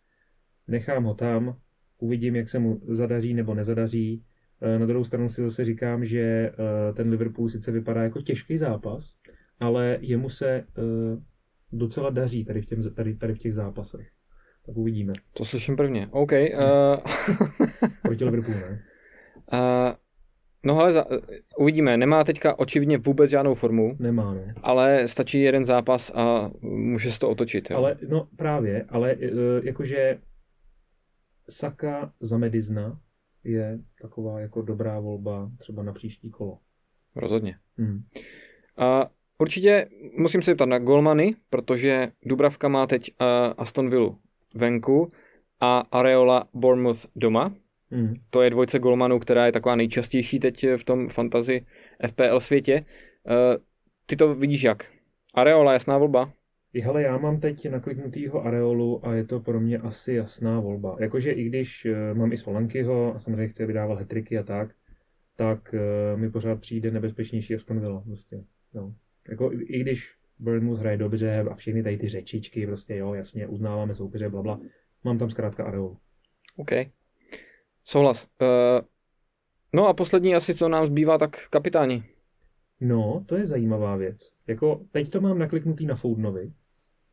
nechám 0.68 1.04
ho 1.04 1.14
tam, 1.14 1.56
uvidím, 1.98 2.36
jak 2.36 2.48
se 2.48 2.58
mu 2.58 2.80
zadaří 2.88 3.34
nebo 3.34 3.54
nezadaří. 3.54 4.24
Uh, 4.60 4.78
na 4.78 4.86
druhou 4.86 5.04
stranu 5.04 5.28
si 5.28 5.42
zase 5.42 5.64
říkám, 5.64 6.04
že 6.04 6.50
uh, 6.50 6.94
ten 6.96 7.10
Liverpool 7.10 7.48
sice 7.48 7.70
vypadá 7.70 8.02
jako 8.02 8.22
těžký 8.22 8.58
zápas, 8.58 9.14
ale 9.60 9.98
jemu 10.00 10.28
se 10.28 10.64
docela 11.72 12.10
daří 12.10 12.44
tady 12.44 12.60
v, 12.60 12.66
těm, 12.66 12.94
tady, 12.94 13.14
tady 13.14 13.34
v 13.34 13.38
těch 13.38 13.54
zápasech. 13.54 14.08
Tak 14.66 14.76
uvidíme. 14.76 15.12
To 15.34 15.44
slyším 15.44 15.76
prvně. 15.76 16.08
OK. 16.10 16.32
Uh... 16.32 16.38
Proti 18.02 18.24
Liverpoolu, 18.24 18.60
ne? 18.60 18.82
Uh, 19.52 19.58
no 20.64 20.78
ale 20.78 20.92
za, 20.92 21.06
uvidíme. 21.58 21.96
Nemá 21.96 22.24
teďka 22.24 22.58
očividně 22.58 22.98
vůbec 22.98 23.30
žádnou 23.30 23.54
formu. 23.54 23.96
Nemá, 23.98 24.34
ne. 24.34 24.54
Ale 24.62 25.08
stačí 25.08 25.40
jeden 25.40 25.64
zápas 25.64 26.12
a 26.14 26.50
může 26.60 27.12
se 27.12 27.18
to 27.20 27.30
otočit. 27.30 27.70
Jo? 27.70 27.76
Ale, 27.76 27.96
no 28.08 28.28
právě, 28.36 28.84
ale 28.88 29.16
uh, 29.16 29.30
jakože 29.62 30.18
Saka 31.50 32.12
za 32.20 32.38
Medizna 32.38 33.00
je 33.44 33.78
taková 34.02 34.40
jako 34.40 34.62
dobrá 34.62 35.00
volba 35.00 35.50
třeba 35.58 35.82
na 35.82 35.92
příští 35.92 36.30
kolo. 36.30 36.58
Rozhodně. 37.16 37.56
Hmm. 37.78 38.02
A 38.76 39.10
určitě 39.38 39.88
musím 40.18 40.42
se 40.42 40.50
zeptat 40.50 40.68
na 40.68 40.78
Golmany, 40.78 41.34
protože 41.50 42.12
Dubravka 42.24 42.68
má 42.68 42.86
teď 42.86 43.10
uh, 43.20 43.26
Aston 43.58 43.90
Villa 43.90 44.16
venku 44.54 45.08
a 45.60 45.78
Areola 45.78 46.48
Bournemouth 46.54 47.06
doma. 47.16 47.54
Mm. 47.92 48.14
To 48.30 48.42
je 48.42 48.50
dvojce 48.50 48.78
golmanů, 48.78 49.18
která 49.18 49.46
je 49.46 49.52
taková 49.52 49.76
nejčastější 49.76 50.40
teď 50.40 50.66
v 50.76 50.84
tom 50.84 51.08
fantasy 51.08 51.66
FPL 52.08 52.40
světě. 52.40 52.84
Uh, 53.24 53.62
ty 54.06 54.16
to 54.16 54.34
vidíš 54.34 54.62
jak? 54.62 54.92
Areola, 55.34 55.72
jasná 55.72 55.98
volba? 55.98 56.32
Hele, 56.82 57.02
já 57.02 57.18
mám 57.18 57.40
teď 57.40 57.70
nakliknutýho 57.70 58.44
Areolu 58.44 59.06
a 59.06 59.14
je 59.14 59.24
to 59.24 59.40
pro 59.40 59.60
mě 59.60 59.78
asi 59.78 60.12
jasná 60.12 60.60
volba. 60.60 60.96
Jakože 61.00 61.32
i 61.32 61.44
když 61.44 61.84
uh, 61.84 62.18
mám 62.18 62.32
i 62.32 62.38
Solankyho 62.38 63.14
a 63.14 63.20
samozřejmě 63.20 63.48
chci, 63.48 63.64
aby 63.64 63.72
dával 63.72 63.96
hetriky 63.96 64.38
a 64.38 64.42
tak, 64.42 64.70
tak 65.36 65.74
uh, 65.74 66.20
mi 66.20 66.30
pořád 66.30 66.60
přijde 66.60 66.90
nebezpečnější 66.90 67.54
Aston 67.54 67.80
Villa. 67.80 68.00
Prostě. 68.00 68.44
No. 68.74 68.94
Jako, 69.28 69.52
I 69.52 69.80
když 69.80 70.10
Bournemouth 70.38 70.80
hraje 70.80 70.96
dobře 70.96 71.40
a 71.50 71.54
všechny 71.54 71.82
tady 71.82 71.98
ty 71.98 72.08
řečičky, 72.08 72.66
prostě 72.66 72.96
jo, 72.96 73.14
jasně, 73.14 73.46
uznáváme 73.46 73.94
soupeře, 73.94 74.28
bla, 74.28 74.42
bla. 74.42 74.60
Mám 75.04 75.18
tam 75.18 75.30
zkrátka 75.30 75.64
Areol. 75.64 75.96
OK. 76.56 76.70
Souhlas. 77.84 78.28
Uh, 78.40 78.48
no 79.74 79.88
a 79.88 79.94
poslední 79.94 80.34
asi, 80.34 80.54
co 80.54 80.68
nám 80.68 80.86
zbývá, 80.86 81.18
tak 81.18 81.48
kapitáni. 81.48 82.04
No, 82.80 83.24
to 83.26 83.36
je 83.36 83.46
zajímavá 83.46 83.96
věc. 83.96 84.32
Jako, 84.46 84.80
teď 84.92 85.10
to 85.10 85.20
mám 85.20 85.38
nakliknutý 85.38 85.86
na 85.86 85.94
Foudnovi, 85.94 86.52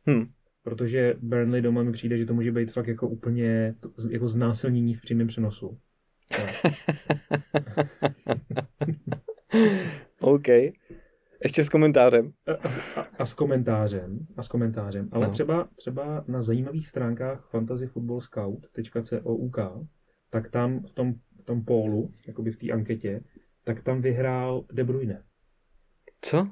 hmm. 0.06 0.26
protože 0.62 1.14
Burnley 1.18 1.62
doma 1.62 1.82
mi 1.82 1.92
přijde, 1.92 2.18
že 2.18 2.26
to 2.26 2.34
může 2.34 2.52
být 2.52 2.72
fakt 2.72 2.86
jako 2.86 3.08
úplně 3.08 3.74
jako 4.10 4.28
znásilnění 4.28 4.94
v 4.94 5.00
přímém 5.00 5.26
přenosu. 5.26 5.78
OK. 10.22 10.48
Ještě 11.42 11.64
s 11.64 11.68
komentářem. 11.68 12.32
A, 12.46 12.52
a, 13.00 13.06
a 13.18 13.26
s 13.26 13.34
komentářem. 13.34 14.26
A 14.36 14.42
s 14.42 14.48
komentářem. 14.48 15.08
Ale 15.12 15.26
no. 15.26 15.32
třeba, 15.32 15.68
třeba 15.76 16.24
na 16.28 16.42
zajímavých 16.42 16.88
stránkách 16.88 17.48
fantasyfootballscout.couk 17.50 19.58
tak 20.30 20.50
tam 20.50 20.80
v 20.80 20.92
tom, 20.92 21.14
v 21.14 21.44
tom 21.44 21.64
pólu, 21.64 22.12
jakoby 22.26 22.50
v 22.50 22.56
té 22.56 22.70
anketě, 22.72 23.22
tak 23.64 23.82
tam 23.82 24.02
vyhrál 24.02 24.64
De 24.72 24.84
Bruyne. 24.84 25.24
Co? 26.20 26.48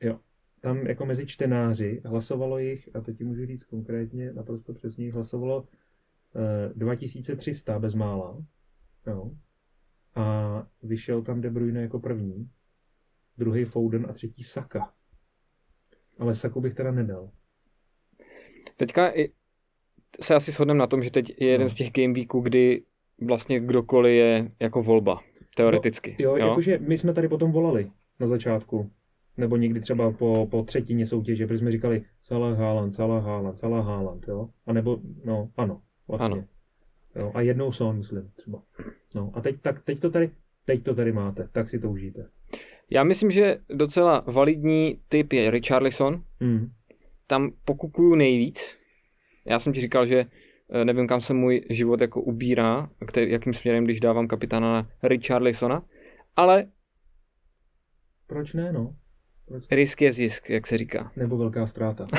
Jo. 0.00 0.20
Tam 0.60 0.86
jako 0.86 1.06
mezi 1.06 1.26
čtenáři 1.26 2.02
hlasovalo 2.04 2.58
jich, 2.58 2.96
a 2.96 3.00
teď 3.00 3.18
ti 3.18 3.24
můžu 3.24 3.46
říct 3.46 3.64
konkrétně, 3.64 4.32
naprosto 4.32 4.74
přesně, 4.74 5.12
hlasovalo 5.12 5.68
eh, 6.36 6.72
2300 6.74 7.78
bezmála. 7.78 8.44
Jo. 9.06 9.30
A 10.14 10.66
vyšel 10.82 11.22
tam 11.22 11.40
De 11.40 11.50
Bruyne 11.50 11.82
jako 11.82 12.00
první 12.00 12.50
druhý 13.38 13.64
Foden 13.64 14.06
a 14.10 14.12
třetí 14.12 14.42
Saka. 14.42 14.92
Ale 16.18 16.34
Saku 16.34 16.60
bych 16.60 16.74
teda 16.74 16.90
nedal. 16.92 17.30
Teďka 18.76 19.16
i 19.16 19.32
se 20.20 20.34
asi 20.34 20.52
shodneme 20.52 20.78
na 20.78 20.86
tom, 20.86 21.02
že 21.02 21.10
teď 21.10 21.40
je 21.40 21.48
jeden 21.48 21.64
no. 21.64 21.68
z 21.68 21.74
těch 21.74 21.92
game 21.92 22.14
weeků, 22.14 22.40
kdy 22.40 22.84
vlastně 23.20 23.60
kdokoliv 23.60 24.12
je 24.12 24.50
jako 24.60 24.82
volba, 24.82 25.20
teoreticky. 25.56 26.16
No, 26.20 26.24
jo, 26.24 26.36
jo? 26.36 26.48
jakože 26.48 26.78
my 26.78 26.98
jsme 26.98 27.14
tady 27.14 27.28
potom 27.28 27.52
volali 27.52 27.90
na 28.20 28.26
začátku, 28.26 28.90
nebo 29.36 29.56
někdy 29.56 29.80
třeba 29.80 30.10
po, 30.12 30.48
po 30.50 30.62
třetině 30.62 31.06
soutěže, 31.06 31.46
protože 31.46 31.58
jsme 31.58 31.72
říkali 31.72 32.02
Salah 32.22 32.58
Haaland, 32.58 32.94
Salah 32.94 33.24
Haaland, 33.24 33.58
Salah 33.58 33.86
Haaland, 33.86 34.28
jo? 34.28 34.48
A 34.66 34.72
nebo, 34.72 34.98
no, 35.24 35.50
ano, 35.56 35.80
vlastně. 36.08 36.26
Ano. 36.26 36.44
Jo, 37.16 37.32
a 37.34 37.40
jednou 37.40 37.72
Son, 37.72 37.98
myslím, 37.98 38.30
třeba. 38.36 38.62
No, 39.14 39.30
a 39.34 39.40
teď, 39.40 39.56
tak, 39.60 39.84
teď, 39.84 40.00
to 40.00 40.10
tady, 40.10 40.30
teď 40.64 40.82
to 40.82 40.94
tady 40.94 41.12
máte, 41.12 41.48
tak 41.52 41.68
si 41.68 41.78
to 41.78 41.90
užijte. 41.90 42.28
Já 42.90 43.04
myslím, 43.04 43.30
že 43.30 43.56
docela 43.74 44.24
validní 44.26 45.00
typ 45.08 45.32
je 45.32 45.50
Richarlison. 45.50 46.22
Mm. 46.40 46.70
Tam 47.26 47.52
pokukuju 47.64 48.14
nejvíc. 48.14 48.76
Já 49.46 49.58
jsem 49.58 49.72
ti 49.72 49.80
říkal, 49.80 50.06
že 50.06 50.26
nevím, 50.84 51.06
kam 51.06 51.20
se 51.20 51.34
můj 51.34 51.64
život 51.70 52.00
jako 52.00 52.20
ubírá, 52.20 52.90
který, 53.06 53.30
jakým 53.30 53.54
směrem, 53.54 53.84
když 53.84 54.00
dávám 54.00 54.28
kapitána 54.28 54.72
na 54.72 54.88
Richarlisona, 55.02 55.82
ale... 56.36 56.66
Proč 58.26 58.52
ne, 58.52 58.72
no? 58.72 58.94
Proč? 59.48 59.64
Risk 59.70 60.02
je 60.02 60.12
zisk, 60.12 60.50
jak 60.50 60.66
se 60.66 60.78
říká. 60.78 61.12
Nebo 61.16 61.36
velká 61.36 61.66
ztráta. 61.66 62.06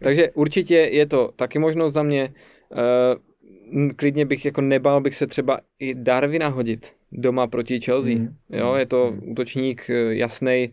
Takže 0.00 0.30
určitě 0.30 0.74
je 0.74 1.06
to 1.06 1.32
taky 1.36 1.58
možnost 1.58 1.92
za 1.92 2.02
mě. 2.02 2.34
Uh, 2.70 3.88
klidně 3.96 4.26
bych 4.26 4.44
jako 4.44 4.60
nebal 4.60 5.00
bych 5.00 5.14
se 5.14 5.26
třeba 5.26 5.60
i 5.78 5.94
Darwina 5.94 6.48
hodit 6.48 6.94
doma 7.12 7.46
proti 7.46 7.80
Chelsea. 7.80 8.14
Mm. 8.14 8.36
Jo, 8.50 8.74
je 8.74 8.86
to 8.86 9.10
mm. 9.10 9.30
útočník 9.30 9.90
eh, 9.90 10.14
jasný, 10.14 10.64
eh, 10.64 10.70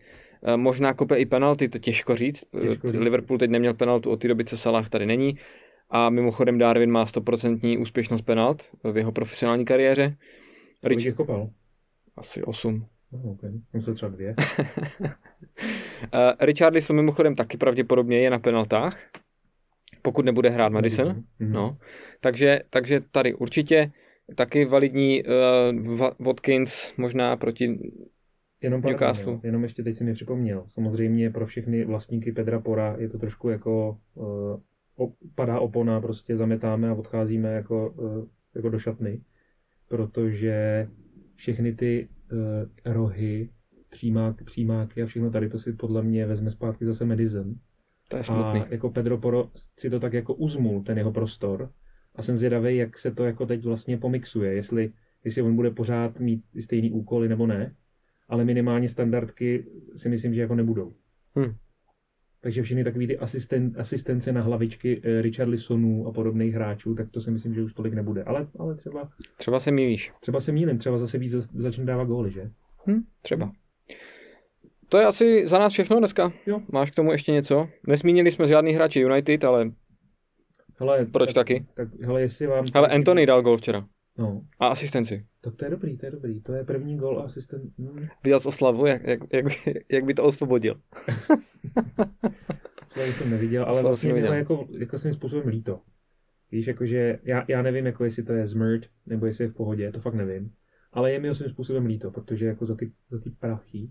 možná 0.55 0.93
kope 0.93 1.17
i 1.17 1.25
penalty, 1.25 1.69
to 1.69 1.79
těžko 1.79 2.15
říct. 2.15 2.43
Těžko 2.61 2.91
říct. 2.91 3.01
Liverpool 3.01 3.37
teď 3.37 3.49
neměl 3.49 3.73
penaltu 3.73 4.09
od 4.11 4.21
té 4.21 4.27
doby, 4.27 4.45
co 4.45 4.57
Salah 4.57 4.89
tady 4.89 5.05
není. 5.05 5.37
A 5.89 6.09
mimochodem 6.09 6.57
Darwin 6.57 6.91
má 6.91 7.05
100% 7.05 7.81
úspěšnost 7.81 8.21
penalt 8.21 8.63
v 8.83 8.97
jeho 8.97 9.11
profesionální 9.11 9.65
kariéře. 9.65 10.15
Kolik 10.81 10.99
Rich... 10.99 11.15
kopal? 11.15 11.49
Asi 12.17 12.43
8. 12.43 12.85
Oh, 13.11 13.31
okay. 13.31 13.51
Musel 13.73 13.93
třeba 13.93 14.11
dvě. 14.11 14.35
Richardlison 16.39 16.95
mimochodem 16.95 17.35
taky 17.35 17.57
pravděpodobně 17.57 18.19
je 18.19 18.29
na 18.29 18.39
penaltách, 18.39 18.99
pokud 20.01 20.25
nebude 20.25 20.49
hrát 20.49 20.71
Madison. 20.71 21.07
Mm-hmm. 21.07 21.51
No. 21.51 21.77
Takže, 22.19 22.59
takže 22.69 23.01
tady 23.11 23.33
určitě 23.33 23.91
taky 24.35 24.65
validní 24.65 25.23
uh, 25.23 26.09
Watkins 26.19 26.93
možná 26.97 27.37
proti 27.37 27.79
Jenom 28.61 28.81
Newcastle. 28.81 29.25
Pardon, 29.25 29.41
jenom 29.43 29.63
ještě 29.63 29.83
teď 29.83 29.95
si 29.95 30.03
mi 30.03 30.13
připomněl. 30.13 30.63
Samozřejmě 30.67 31.29
pro 31.29 31.45
všechny 31.45 31.85
vlastníky 31.85 32.31
Pedra 32.31 32.59
Pora 32.59 32.95
je 32.99 33.09
to 33.09 33.17
trošku 33.17 33.49
jako 33.49 33.97
uh, 34.13 35.09
padá 35.35 35.59
opona, 35.59 36.01
prostě 36.01 36.37
zametáme 36.37 36.89
a 36.89 36.93
odcházíme 36.93 37.53
jako, 37.53 37.89
uh, 37.89 38.25
jako 38.55 38.69
do 38.69 38.79
šatny, 38.79 39.21
protože 39.87 40.87
všechny 41.35 41.75
ty 41.75 42.07
uh, 42.31 42.93
rohy, 42.93 43.49
přímák, 43.89 44.43
přímáky 44.43 45.03
a 45.03 45.05
všechno 45.05 45.31
tady 45.31 45.49
to 45.49 45.59
si 45.59 45.73
podle 45.73 46.03
mě 46.03 46.25
vezme 46.25 46.51
zpátky 46.51 46.85
zase 46.85 47.05
Medicine. 47.05 47.55
To 48.09 48.17
je 48.17 48.23
smutný. 48.23 48.61
A 48.61 48.67
jako 48.69 48.89
Pedro 48.89 49.17
Poro 49.17 49.49
si 49.79 49.89
to 49.89 49.99
tak 49.99 50.13
jako 50.13 50.33
uzmul, 50.33 50.83
ten 50.83 50.97
jeho 50.97 51.11
prostor, 51.11 51.71
a 52.15 52.21
jsem 52.21 52.37
zvědavý, 52.37 52.77
jak 52.77 52.97
se 52.97 53.11
to 53.11 53.25
jako 53.25 53.45
teď 53.45 53.65
vlastně 53.65 53.97
pomixuje, 53.97 54.53
jestli, 54.53 54.91
jestli 55.23 55.41
on 55.41 55.55
bude 55.55 55.71
pořád 55.71 56.19
mít 56.19 56.43
stejný 56.59 56.91
úkoly 56.91 57.29
nebo 57.29 57.47
ne, 57.47 57.75
ale 58.29 58.45
minimálně 58.45 58.89
standardky 58.89 59.65
si 59.95 60.09
myslím, 60.09 60.33
že 60.33 60.41
jako 60.41 60.55
nebudou. 60.55 60.93
Hmm. 61.35 61.55
Takže 62.41 62.63
všechny 62.63 62.83
takové 62.83 63.07
ty 63.07 63.17
asisten, 63.17 63.73
asistence 63.77 64.31
na 64.31 64.41
hlavičky 64.41 65.01
eh, 65.03 65.21
Richard 65.21 65.49
Lisonů 65.49 66.07
a 66.07 66.11
podobných 66.11 66.53
hráčů, 66.53 66.95
tak 66.95 67.09
to 67.11 67.21
si 67.21 67.31
myslím, 67.31 67.53
že 67.53 67.63
už 67.63 67.73
tolik 67.73 67.93
nebude. 67.93 68.23
Ale, 68.23 68.47
ale 68.59 68.75
třeba... 68.75 69.09
Třeba 69.37 69.59
se 69.59 69.71
mílíš. 69.71 70.11
Třeba 70.21 70.39
se 70.39 70.51
mílim, 70.51 70.77
třeba 70.77 70.97
zase 70.97 71.17
víc 71.17 71.31
začne 71.55 71.85
dávat 71.85 72.05
góly, 72.05 72.31
že? 72.31 72.49
Hm, 72.87 73.01
třeba. 73.21 73.51
To 74.89 74.97
je 74.97 75.05
asi 75.05 75.47
za 75.47 75.59
nás 75.59 75.73
všechno 75.73 75.99
dneska. 75.99 76.33
Jo. 76.45 76.61
Máš 76.71 76.91
k 76.91 76.95
tomu 76.95 77.11
ještě 77.11 77.31
něco? 77.31 77.69
Nezmínili 77.87 78.31
jsme 78.31 78.47
žádný 78.47 78.73
hráči 78.73 78.99
United, 78.99 79.43
ale 79.43 79.71
Hele, 80.79 81.05
proč 81.05 81.33
tak, 81.33 81.35
taky? 81.35 81.65
Tak, 81.73 81.87
hele, 82.01 82.21
jestli 82.21 82.47
vám... 82.47 82.65
Ale 82.73 82.87
Anthony 82.87 83.25
dal 83.25 83.41
gol 83.41 83.57
včera. 83.57 83.87
No, 84.19 84.41
A 84.59 84.67
asistenci. 84.67 85.25
tak 85.41 85.55
to 85.55 85.65
je 85.65 85.71
dobrý, 85.71 85.97
to 85.97 86.05
je 86.05 86.11
dobrý. 86.11 86.41
To 86.41 86.53
je 86.53 86.63
první 86.63 86.97
gol 86.97 87.19
a 87.19 87.23
asistent. 87.23 87.77
Hmm, 87.77 88.07
Viděl 88.23 88.39
jsi 88.39 88.47
oslavu, 88.47 88.85
jak, 88.85 89.03
jak, 89.07 89.19
jak, 89.33 89.45
by- 89.45 89.79
jak 89.91 90.05
by 90.05 90.13
to 90.13 90.23
osvobodil. 90.23 90.75
to 92.93 92.99
jsem 93.01 93.29
neviděl, 93.29 93.63
ale 93.63 93.71
Oslavu 93.71 93.87
vlastně 93.87 94.07
jsem 94.09 94.15
mi 94.15 94.21
to 94.21 94.25
viděl. 94.27 94.33
jako, 94.37 94.67
jako 94.79 94.99
svým 94.99 95.13
způsobem 95.13 95.47
líto. 95.47 95.81
Víš, 96.51 96.67
jakože 96.67 97.19
já, 97.23 97.45
já 97.47 97.61
nevím, 97.61 97.85
jako 97.85 98.03
jestli 98.03 98.23
to 98.23 98.33
je 98.33 98.47
zmrt, 98.47 98.81
nebo 99.05 99.25
jestli 99.25 99.43
je 99.43 99.47
v 99.47 99.53
pohodě, 99.53 99.91
to 99.91 99.99
fakt 99.99 100.13
nevím. 100.13 100.51
Ale 100.93 101.11
je 101.11 101.19
mi 101.19 101.27
ho 101.27 101.35
svým 101.35 101.49
způsobem 101.49 101.85
líto, 101.85 102.11
protože 102.11 102.45
jako 102.45 102.65
za 102.65 102.75
ty, 102.75 102.91
za 103.11 103.19
ty 103.19 103.29
prachy, 103.29 103.89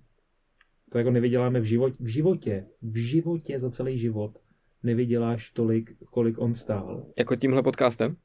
to 0.90 0.98
jako 0.98 1.10
nevyděláme 1.10 1.60
v 1.60 1.64
životě, 1.64 1.96
v 2.00 2.06
životě, 2.06 2.66
v 2.82 2.96
životě 2.96 3.58
za 3.58 3.70
celý 3.70 3.98
život 3.98 4.38
nevyděláš 4.82 5.50
tolik, 5.50 5.96
kolik 6.10 6.38
on 6.38 6.54
stál. 6.54 7.06
Jako 7.18 7.36
tímhle 7.36 7.62
podcastem? 7.62 8.16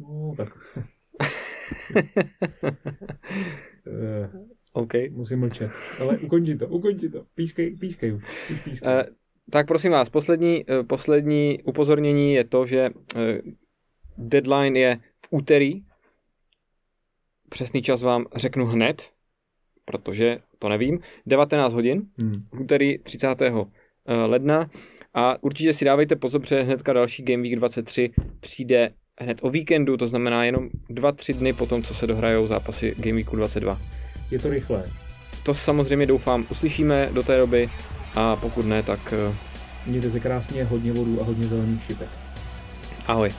No, 0.00 0.34
tak 0.36 0.48
eh, 3.86 4.30
OK. 4.72 4.92
musím 5.10 5.38
mlčet. 5.40 5.70
Ale 6.00 6.18
ukonči 6.18 6.56
to, 6.56 6.68
ukonči 6.68 7.08
to. 7.08 7.24
Pískej, 7.34 7.76
pískej 7.76 8.12
už. 8.12 8.24
Pískej. 8.64 8.88
Eh, 8.88 9.06
tak 9.50 9.66
prosím 9.66 9.92
vás, 9.92 10.08
poslední, 10.08 10.64
eh, 10.70 10.82
poslední 10.82 11.62
upozornění 11.62 12.34
je 12.34 12.44
to, 12.44 12.66
že 12.66 12.90
eh, 13.16 13.40
deadline 14.18 14.78
je 14.78 14.96
v 15.24 15.28
úterý. 15.30 15.82
Přesný 17.48 17.82
čas 17.82 18.02
vám 18.02 18.26
řeknu 18.36 18.66
hned, 18.66 19.10
protože 19.84 20.38
to 20.58 20.68
nevím. 20.68 21.00
19 21.26 21.74
hodin, 21.74 22.02
Hmm. 22.18 22.40
v 22.52 22.60
úterý 22.60 22.98
30. 22.98 23.66
eh, 24.06 24.14
ledna. 24.14 24.70
A 25.14 25.42
určitě 25.42 25.72
si 25.72 25.84
dávejte 25.84 26.16
pozor, 26.16 26.40
protože 26.40 26.62
hnedka 26.62 26.92
další 26.92 27.22
Game 27.22 27.42
Week 27.42 27.56
23 27.56 28.10
přijde 28.40 28.94
hned 29.20 29.38
o 29.42 29.50
víkendu, 29.50 29.96
to 29.96 30.08
znamená 30.08 30.44
jenom 30.44 30.68
2-3 30.90 31.34
dny 31.34 31.52
po 31.52 31.66
tom, 31.66 31.82
co 31.82 31.94
se 31.94 32.06
dohrajou 32.06 32.46
zápasy 32.46 32.94
Game 32.98 33.14
Weeku 33.14 33.36
22. 33.36 33.78
Je 34.30 34.38
to 34.38 34.50
rychlé. 34.50 34.84
To 35.42 35.54
samozřejmě 35.54 36.06
doufám 36.06 36.46
uslyšíme 36.50 37.08
do 37.12 37.22
té 37.22 37.38
doby 37.38 37.68
a 38.14 38.36
pokud 38.36 38.66
ne, 38.66 38.82
tak 38.82 39.14
eh, 39.30 39.34
Mějte 39.86 40.10
se 40.10 40.20
krásně, 40.20 40.64
hodně 40.64 40.92
vodů 40.92 41.20
a 41.20 41.24
hodně 41.24 41.48
zelených 41.48 41.84
šipek. 41.84 42.08
ahoj. 43.06 43.30